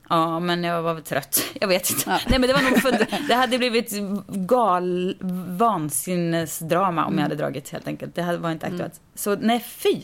[0.09, 1.43] Ja, men jag var väl trött.
[1.61, 2.03] Jag vet inte.
[2.09, 2.19] Ja.
[2.29, 3.91] Nej, men det var nog för, det hade blivit
[4.27, 5.15] gal,
[5.47, 8.15] vansinnesdrama om jag hade dragit helt enkelt.
[8.15, 9.01] Det hade- var inte aktuellt.
[9.15, 10.01] Så nej, fy.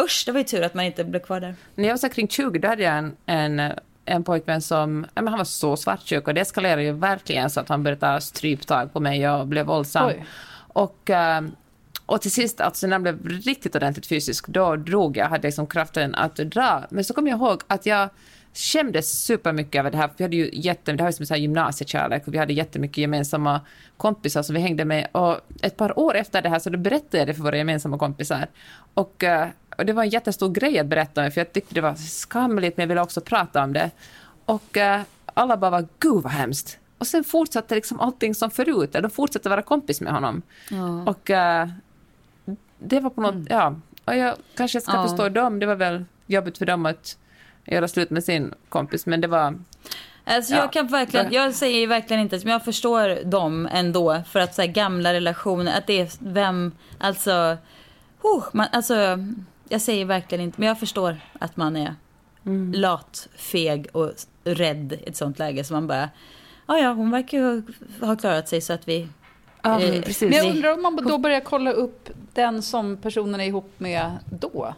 [0.00, 1.54] Usch, det var ju tur att man inte blev kvar där.
[1.74, 3.72] När jag var så kring 20 då hade jag en, en,
[4.04, 7.60] en pojkvän som ja, men han var så svartsjuk och det eskalerade ju verkligen så
[7.60, 10.06] att han började ta stryptag på mig och blev våldsam.
[10.06, 10.24] Oj.
[10.68, 11.42] Och, eh,
[12.06, 15.66] och till sist, alltså när han blev riktigt ordentligt fysisk, då drog jag, hade liksom
[15.66, 16.84] kraften att dra.
[16.90, 18.08] Men så kom jag ihåg att jag
[18.54, 20.08] skämdes supermycket över det här.
[20.08, 22.38] för Vi hade ju jätte, det här var som en sån här gymnasiekärlek och vi
[22.38, 23.60] hade jättemycket gemensamma
[23.96, 25.08] kompisar som vi hängde med.
[25.12, 27.98] Och ett par år efter det här så då berättade jag det för våra gemensamma
[27.98, 28.46] kompisar.
[28.94, 31.80] Och, eh, och det var en jättestor grej att berätta om för jag tyckte det
[31.80, 33.90] var skamligt men jag ville också prata om det.
[34.44, 35.00] Och eh,
[35.34, 36.78] alla bara var gud vad hemskt.
[36.98, 38.92] Och sen fortsatte liksom allting som förut.
[38.92, 40.42] De fortsatte vara kompis med honom.
[41.06, 41.68] Och eh,
[42.78, 43.74] det var på något, ja.
[44.04, 45.08] Och jag kanske ska Ja.
[45.08, 45.58] förstå dem.
[45.58, 47.16] Det var väl jobbigt för dem att
[47.64, 49.06] göra slut med sin kompis.
[49.06, 49.58] Men det var,
[50.24, 50.58] Alltså Ja.
[50.60, 54.22] jag kan verkligen, jag säger verkligen inte, men jag förstår dem ändå.
[54.30, 57.56] För att så här, gamla relationer, att det är vem, alltså,
[58.22, 58.94] oh, man, alltså,
[59.68, 61.94] jag säger verkligen inte, men jag förstår att man är
[62.72, 64.12] lat, feg och
[64.44, 65.64] rädd i ett sånt läge.
[65.64, 66.10] Så man bara,
[66.66, 67.62] ja ja, hon verkar ju
[68.00, 69.08] ha klarat sig så att vi...
[69.62, 70.30] ja, Eh, precis.
[70.30, 74.10] Men jag undrar om man då börjar kolla upp den som personen är ihop med
[74.30, 74.74] då.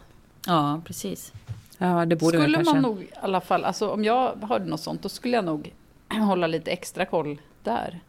[0.47, 1.33] Ja, precis.
[1.77, 2.73] Ja, det borde skulle väl kanske.
[2.73, 5.73] man nog i alla fall, alltså om jag hörde något sånt, då skulle jag nog
[6.27, 7.99] hålla lite extra koll där.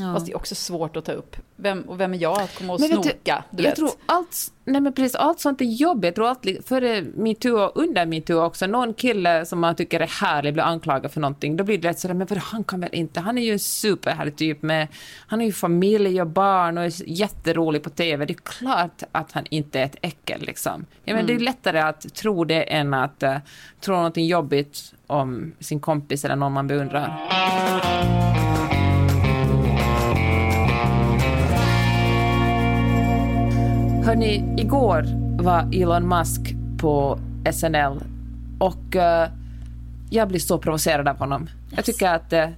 [0.00, 0.14] Ja.
[0.14, 1.36] Fast det är också svårt att ta upp.
[1.56, 3.44] Vem, och vem är jag att komma och Men vet du, snoka?
[3.50, 3.76] Du, jag vet.
[3.76, 6.04] tror allt, nej men precis, allt sånt är jobbigt.
[6.08, 10.00] Jag tror allt, li- före metoo och under metoo också, någon kille som man tycker
[10.00, 12.80] är härlig blir anklagad för någonting, då blir det lätt sådär, men vadå, han kan
[12.80, 14.88] väl inte, han är ju en superhärlig typ med,
[15.26, 19.32] han har ju familj och barn och är jätterolig på TV, det är klart att
[19.32, 20.86] han inte är ett äckel liksom.
[21.04, 23.36] Ja, men Det är lättare att tro det än att uh,
[23.80, 27.20] tro någonting jobbigt om sin kompis eller någon man beundrar.
[34.10, 35.04] Hörni, igår
[35.42, 36.40] var Elon Musk
[36.78, 37.18] på
[37.52, 38.02] SNL
[38.58, 39.28] och eh,
[40.10, 41.48] jag blir så provocerad av honom.
[41.76, 42.48] Jag tycker att eh,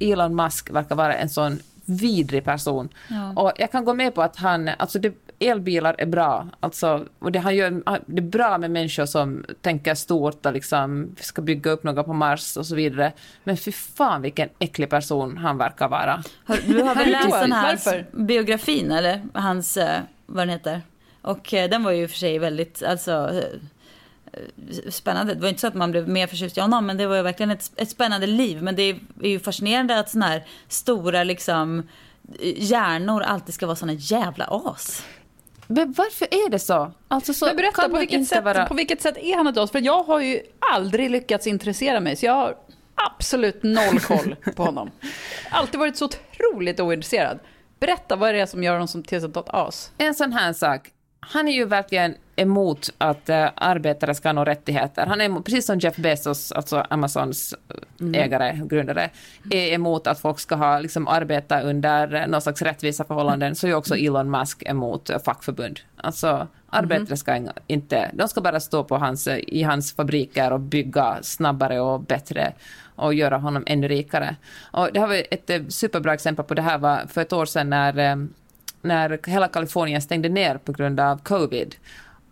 [0.00, 2.88] Elon Musk verkar vara en sån vidrig person.
[3.36, 7.32] Och jag kan gå med på att han, alltså det, elbilar är bra, alltså, och
[7.32, 11.70] det, han gör, det är bra med människor som tänker stort och liksom ska bygga
[11.70, 13.12] upp något på Mars och så vidare.
[13.44, 16.22] Men fy fan vilken äcklig person han verkar vara.
[16.44, 19.22] Har, du har väl läst den här biografin, eller?
[19.34, 20.80] Hans, eh, vad den heter.
[21.22, 23.42] Och eh, den var ju för sig väldigt, alltså,
[24.32, 25.34] eh, spännande.
[25.34, 27.22] Det var inte så att man blev mer förtjust i honom, men det var ju
[27.22, 28.62] verkligen ett, ett spännande liv.
[28.62, 31.88] Men det är, ju fascinerande att sådana här stora, liksom,
[32.56, 35.04] hjärnor alltid ska vara såna jävla as.
[35.66, 36.92] Men varför är det så?
[37.08, 38.66] Alltså så Men berätta, på vilket, sätt, vara...
[38.66, 39.70] på vilket sätt är han ett as?
[39.70, 42.56] För jag har ju aldrig lyckats intressera mig, så jag har
[42.94, 44.90] absolut noll koll på honom.
[45.50, 47.38] Alltid varit så otroligt ointresserad.
[47.80, 49.90] Berätta, vad är det som gör honom som till ett as?
[49.98, 50.91] En sån här sak.
[51.26, 55.06] Han är ju verkligen emot att uh, arbetare ska ha några rättigheter.
[55.06, 57.54] Han är emot, precis som Jeff Bezos, alltså Amazons
[58.14, 59.10] eh, ägare, grundare,
[59.50, 63.66] är emot att folk ska ha, liksom, arbeta under uh, någon slags rättvisa förhållanden, så
[63.66, 65.80] är också Elon Musk emot uh, fackförbund.
[65.96, 68.10] Alltså, arbetare ska inte...
[68.12, 72.52] De ska bara stå på hans, eh, i hans fabriker och bygga snabbare och bättre
[72.96, 74.36] och göra honom ännu rikare.
[74.70, 77.46] Och det här var ett eh, superbra exempel på det här var för ett år
[77.46, 78.16] sedan när eh,
[78.82, 81.74] när hela Kalifornien stängde ner på grund av covid.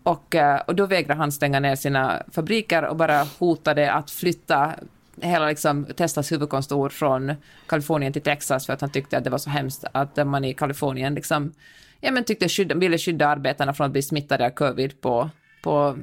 [0.03, 4.75] Och, eh, och då vägrade han stänga ner sina fabriker och bara hotade att flytta
[5.21, 7.35] hela liksom, Teslas huvudkontor från
[7.67, 10.55] Kalifornien till Texas för att han tyckte att det var så hemskt att man i
[10.55, 11.53] Kalifornien liksom,
[12.01, 15.31] ja, men tyckte skydda, ville skydda arbetarna från att bli smittade av covid på,
[15.63, 15.99] på,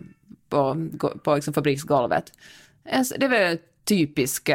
[0.50, 2.32] på, på, på liksom fabriksgolvet.
[2.91, 4.50] Alltså, det var typisk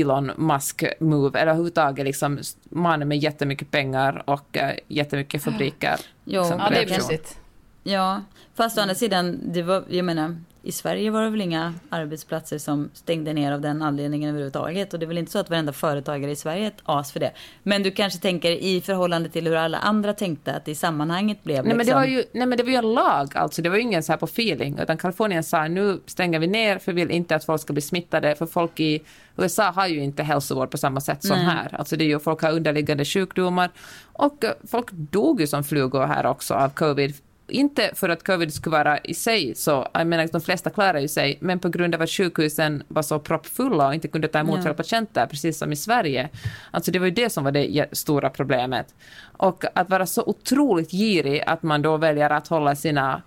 [0.00, 2.38] Elon Musk-move, eller överhuvudtaget liksom
[2.70, 6.00] mannen med jättemycket pengar och uh, jättemycket fabriker.
[6.24, 7.38] Jo, Ja, det är mysigt.
[7.82, 8.22] Ja,
[8.54, 12.58] fast å andra sidan, det var, jag menar, i Sverige var det väl inga arbetsplatser
[12.58, 14.92] som stängde ner av den anledningen överhuvudtaget.
[14.92, 17.20] Och det är väl inte så att varenda företagare i Sverige är ett as för
[17.20, 17.32] det.
[17.62, 21.64] Men du kanske tänker i förhållande till hur alla andra tänkte att i sammanhanget blev
[21.64, 22.00] Nej men, det liksom...
[22.00, 24.12] var ju, nej men det var ju en lag, alltså det var ju ingen så
[24.12, 27.44] här på feeling, utan Kalifornien sa nu stänger vi ner för vi vill inte att
[27.44, 29.02] folk ska bli smittade, för folk i
[29.36, 31.74] USA har ju inte hälsovård på samma sätt som här.
[31.78, 33.70] Alltså det är ju, folk har underliggande sjukdomar
[34.12, 37.14] och eh, folk dog ju som flugor här också av covid
[37.52, 41.08] inte för att covid skulle vara i sig så, jag menar de flesta klarar ju
[41.08, 44.56] sig, men på grund av att sjukhusen var så proppfulla och inte kunde ta emot
[44.56, 44.62] Ja.
[44.62, 46.28] fler patienter, precis som i Sverige.
[46.70, 48.94] Alltså det var ju det som var det stora problemet.
[49.36, 53.22] Och att vara så otroligt girig att man då väljer att hålla sina,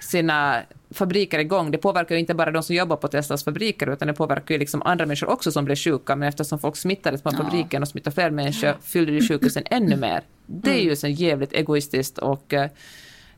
[0.00, 4.08] sina fabriker igång, det påverkar ju inte bara de som jobbar på Teslas fabriker, utan
[4.08, 7.30] det påverkar ju liksom andra människor också som blir sjuka, men eftersom folk smittades på
[7.30, 10.22] fabriken och smittade fler människor, fyllde de sjukhusen ännu mer.
[10.46, 12.64] Det är ju så jävligt egoistiskt och uh,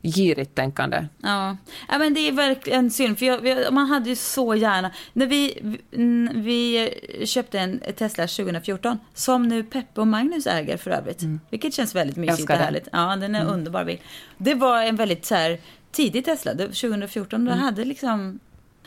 [0.02, 1.06] girigt tänkande.
[1.22, 1.56] Ja.
[1.88, 3.18] ja, men det är verkligen synd.
[3.18, 4.90] För jag, vi- man hade ju så gärna...
[5.12, 5.58] När vi,
[6.34, 6.90] vi,
[7.24, 11.22] köpte en Tesla 2014, som nu Peppe och Magnus äger för övrigt.
[11.50, 12.58] Vilket känns väldigt mysigt och den.
[12.58, 12.88] härligt.
[12.92, 13.98] Ja, den är underbar bil.
[14.36, 15.58] Det var en väldigt så här,
[15.92, 16.54] tidig Tesla.
[16.54, 18.40] Det, 2014, då hade liksom...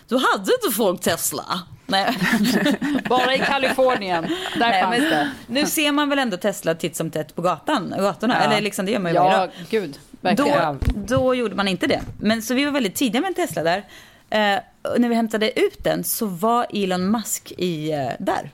[0.07, 1.61] Då hade inte folk Tesla.
[1.85, 2.17] Nej.
[3.09, 4.23] Bara i Kalifornien.
[4.53, 5.31] Där Nej, fanns det.
[5.47, 8.35] Nu ser man väl ändå Tesla titt som tätt på gatan, gatorna.
[8.35, 8.41] Ja.
[8.41, 9.99] Eller liksom, det gör man ju Ja, gud.
[10.25, 10.79] Verkligen.
[11.07, 12.01] Då, då gjorde man inte det.
[12.19, 13.77] Men så vi var väldigt tidiga med en Tesla där.
[14.29, 14.59] Eh,
[14.97, 18.51] när vi hämtade ut den så var Elon Musk i, eh, där.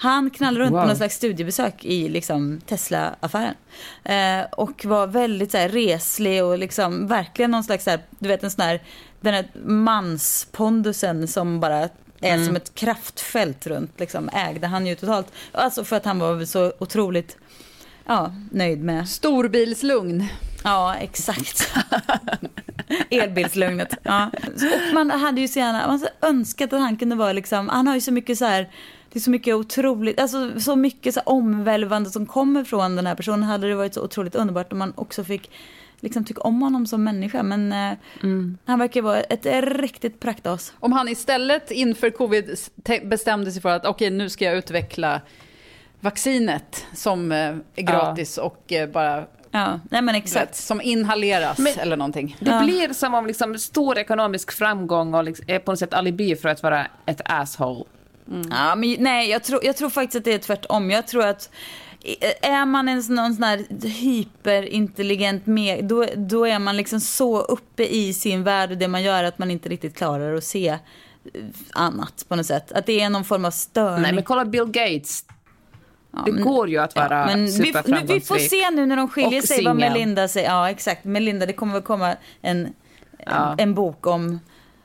[0.00, 0.80] Han knallade runt Wow.
[0.80, 3.54] på någon slags studiebesök i liksom, Tesla-affären.
[4.04, 8.28] Eh, och var väldigt så här, reslig och liksom, verkligen någon slags, så här, du
[8.28, 8.82] vet en sån här,
[9.20, 11.88] den här manspondusen som bara
[12.20, 15.26] är som ett kraftfält runt, liksom, ägde han ju totalt.
[15.52, 17.36] Alltså för att han var så otroligt
[18.06, 20.24] ja, nöjd med Storbilslugn.
[20.64, 21.74] Ja, exakt.
[23.10, 23.94] Elbilslugnet.
[24.02, 24.30] Ja.
[24.88, 27.86] Och man hade ju så gärna man hade önskat att han kunde vara liksom, han
[27.86, 28.70] har ju så mycket så här,
[29.12, 33.14] det är så mycket otroligt, alltså så mycket så omvälvande som kommer från den här
[33.14, 33.42] personen.
[33.42, 35.50] Hade det varit så otroligt underbart om man också fick
[36.00, 37.42] liksom tycka om honom som människa.
[37.42, 37.98] Men eh,
[38.64, 40.72] han verkar vara ett riktigt praktas.
[40.80, 42.58] Om han istället inför covid
[43.04, 45.20] bestämde sig för att okej, nu ska jag utveckla
[46.00, 47.38] vaccinet som eh,
[47.76, 50.54] är gratis och eh, bara Ja, nej men vet, exakt.
[50.56, 52.36] som inhaleras Men- eller någonting.
[52.40, 52.62] Det Ja.
[52.64, 56.48] blir som om liksom stor ekonomisk framgång och liksom är på något sätt alibi för
[56.48, 57.84] att vara ett asshole.
[58.50, 60.90] Ja, men nej, jag tror, jag tror faktiskt att det är tvärtom.
[60.90, 61.50] Jag tror att
[62.42, 67.40] är man en sån, någon sån här hyperintelligent med, då, då är man liksom så
[67.40, 70.68] uppe i sin värld och det man gör att man inte riktigt klarar att se
[70.68, 70.76] eh,
[71.72, 72.72] annat på något sätt.
[72.72, 74.02] Att det är någon form av störning.
[74.02, 75.24] Nej, men kolla Bill Gates.
[76.12, 78.10] Ja, det men- går ju att vara men vi, nu, superframgångsrik.
[78.22, 79.76] vi får se nu när de skiljer sig vad.
[79.76, 80.48] Melinda säger.
[80.50, 81.04] Ja, exakt.
[81.04, 82.74] Melinda, det kommer väl komma en,
[83.26, 83.54] Ja.
[83.58, 84.40] en bok om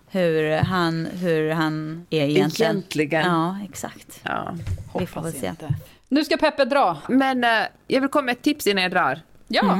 [0.10, 2.72] hur han, hur han är egentligen.
[2.72, 3.26] Egentligen.
[3.26, 4.20] Ja, exakt.
[4.24, 4.56] Ja.
[5.00, 5.48] Vi får väl se.
[5.48, 5.70] inte.
[6.10, 6.98] Nu ska Peppe dra.
[7.10, 7.50] Men eh,
[7.88, 9.20] jag vill komma med ett tips innan jag drar.
[9.48, 9.80] Ja.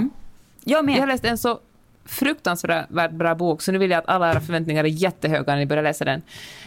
[0.64, 0.96] Jag med.
[0.96, 1.60] Jag har läst en så
[2.06, 5.66] fruktansvärt bra bok, så nu vill jag att alla era förväntningar är jättehöga när ni
[5.66, 6.22] börjar läsa den.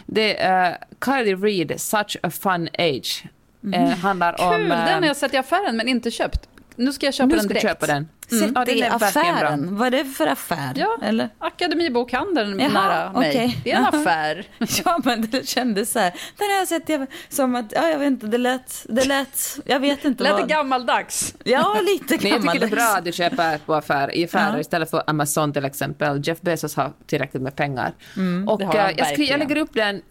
[0.05, 3.25] Det är uh, Kylie Reid, Such a fun age.
[3.73, 4.55] Eh, handlar om...
[4.55, 6.49] Kul, eh, den har jag sett i affären men inte köpt.
[6.75, 7.61] Nu ska jag köpa nu den direkt.
[7.67, 8.07] köpa den.
[8.29, 9.47] Sätt Ja, det den i är verkligen bra.
[9.47, 9.77] affären.
[9.77, 10.73] Vad är det för affär?
[10.75, 10.97] Ja.
[11.03, 11.29] Eller?
[11.39, 13.29] Akademibokhandeln Jaha, nära mig.
[13.29, 13.61] okej.
[13.63, 14.45] Det är en affär.
[14.85, 16.11] Ja, men det kändes så här.
[16.37, 19.59] Den har jag sett jag, som att, ja, jag vet inte, det lät, det lät,
[19.65, 20.49] jag vet inte Lät det vad.
[20.49, 21.35] gammaldags?
[21.43, 22.71] Ja, lite Men jag tycker det är gammaldags.
[22.71, 24.59] bra att du köper på affär, i affärer Ja.
[24.59, 26.21] istället för Amazon till exempel.
[26.27, 27.93] Jeff Bezos har tillräckligt med pengar.
[28.47, 29.31] och har han eh, jag, skri- verkligen.
[29.31, 30.01] jag lägger upp den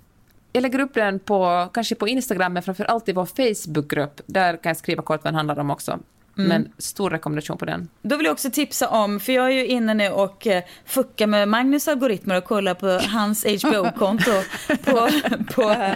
[0.56, 4.20] jag lägger upp den på, kanske på Instagram, men framför allt i vår Facebookgrupp.
[4.26, 5.98] Där kan jag skriva kort vad den handlar om också.
[6.38, 7.88] Men stor rekommendation på den.
[8.02, 11.26] Då vill jag också tipsa om, för jag är ju inne nu och eh, fuckar
[11.26, 14.30] med Magnus algoritmer och kollar på hans HBO-konto
[14.84, 15.08] på,
[15.54, 15.92] på, eh,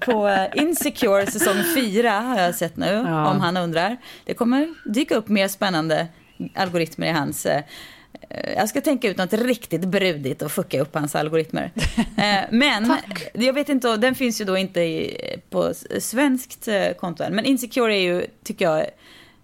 [0.00, 3.30] på eh, Insecure säsong 4 har jag sett nu, Ja.
[3.30, 3.96] om han undrar.
[4.24, 6.06] Det kommer dyka upp mer spännande
[6.54, 7.46] algoritmer i hans...
[8.30, 11.70] eh, Jag ska tänka ut något riktigt brudigt och fucka upp hans algoritmer.
[11.98, 12.96] Eh, Men
[13.34, 15.10] jag vet inte, den finns ju då inte
[15.50, 17.34] på svenskt eh, konto än.
[17.34, 18.86] Men Insecure är ju, tycker jag,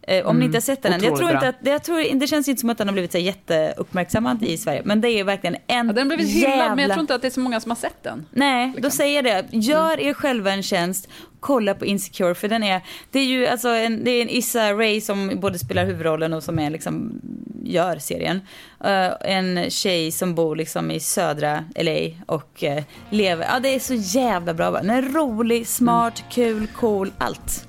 [0.08, 1.02] Eh, om ni inte har sett den än.
[1.04, 3.18] Jag tror inte att, jag tror, det känns inte som att den har blivit så
[3.18, 4.82] jätteuppmärksammad i Sverige.
[4.84, 7.14] Men det är verkligen en Ja, den har blivit hyllad men jag jävla- tror inte
[7.14, 8.26] att det är så många som har sett den.
[8.30, 9.56] Nej, då säger jag det.
[9.56, 11.08] Gör er själva en tjänst.
[11.40, 12.80] Kolla på Insecure, för den är...
[13.10, 16.42] Det är ju alltså en, det är en Issa Rae som både spelar huvudrollen och
[16.42, 17.20] som är liksom,
[17.64, 18.40] gör serien.
[18.84, 23.46] Eh, en tjej som bor liksom i södra LA och eh, lever...
[23.52, 24.70] Ja, det är så jävla bra.
[24.70, 27.67] Den är rolig, smart, kul, cool, allt.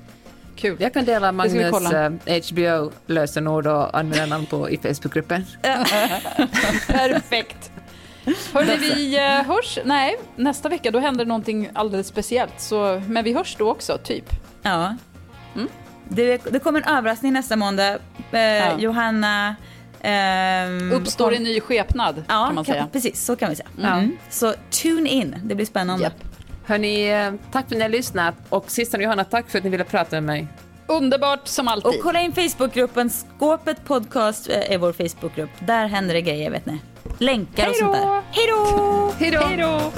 [0.60, 0.76] Kul.
[0.80, 2.06] Jag kan dela Magnus kolla.
[2.26, 5.44] eh, HBO-lösenord och användarnamn på i Facebookgruppen.
[6.86, 7.70] Perfekt.
[8.52, 9.78] Hörni, vi eh, hörs.
[9.84, 12.60] Nej, nästa vecka då händer någonting alldeles speciellt.
[12.60, 14.24] Så, men vi hörs då också, typ.
[14.62, 14.96] Ja.
[16.08, 17.98] Det, det kommer en överraskning nästa måndag.
[18.32, 19.56] Eh, Johanna...
[20.00, 22.88] ehm, Uppstår i ny skepnad, Ja, kan man säga.
[22.92, 23.24] precis.
[23.24, 23.68] Så kan vi säga.
[23.82, 24.16] Mm.
[24.30, 25.36] Så tune in.
[25.44, 26.04] Det blir spännande.
[26.04, 26.14] Japp.
[26.70, 27.10] Hörni,
[27.52, 28.34] tack för att ni har lyssnat.
[28.48, 30.46] Och sista Johanna, tack för att ni ville prata med mig.
[30.86, 32.02] Underbart som Och alltid.
[32.02, 33.10] kolla in Facebookgruppen.
[33.10, 35.50] Skåpet podcast eh, är vår Facebookgrupp.
[35.60, 36.78] Där händer det grejer, vet ni.
[37.18, 38.22] länkar och sånt där.
[38.30, 39.12] Hej då!
[39.18, 39.40] Hej då!
[39.40, 39.92] Hej då!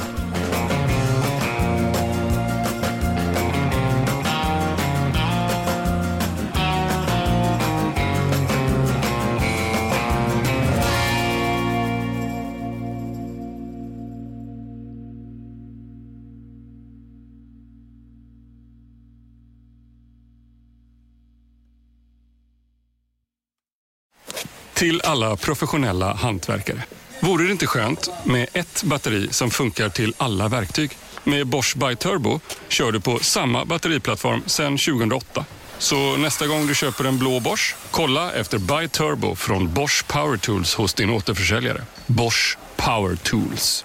[24.82, 26.84] Till alla professionella hantverkare.
[27.20, 30.90] Vore det inte skönt med ett batteri som funkar till alla verktyg?
[31.24, 35.44] Med Bosch By Turbo kör du på samma batteriplattform sedan 2008.
[35.78, 40.36] Så nästa gång du köper en blå Bosch, kolla efter By Turbo från Bosch Power
[40.36, 41.82] Tools hos din återförsäljare.
[42.06, 43.84] Bosch Power Tools.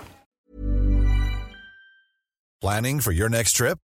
[2.62, 3.78] Planning for your next trip?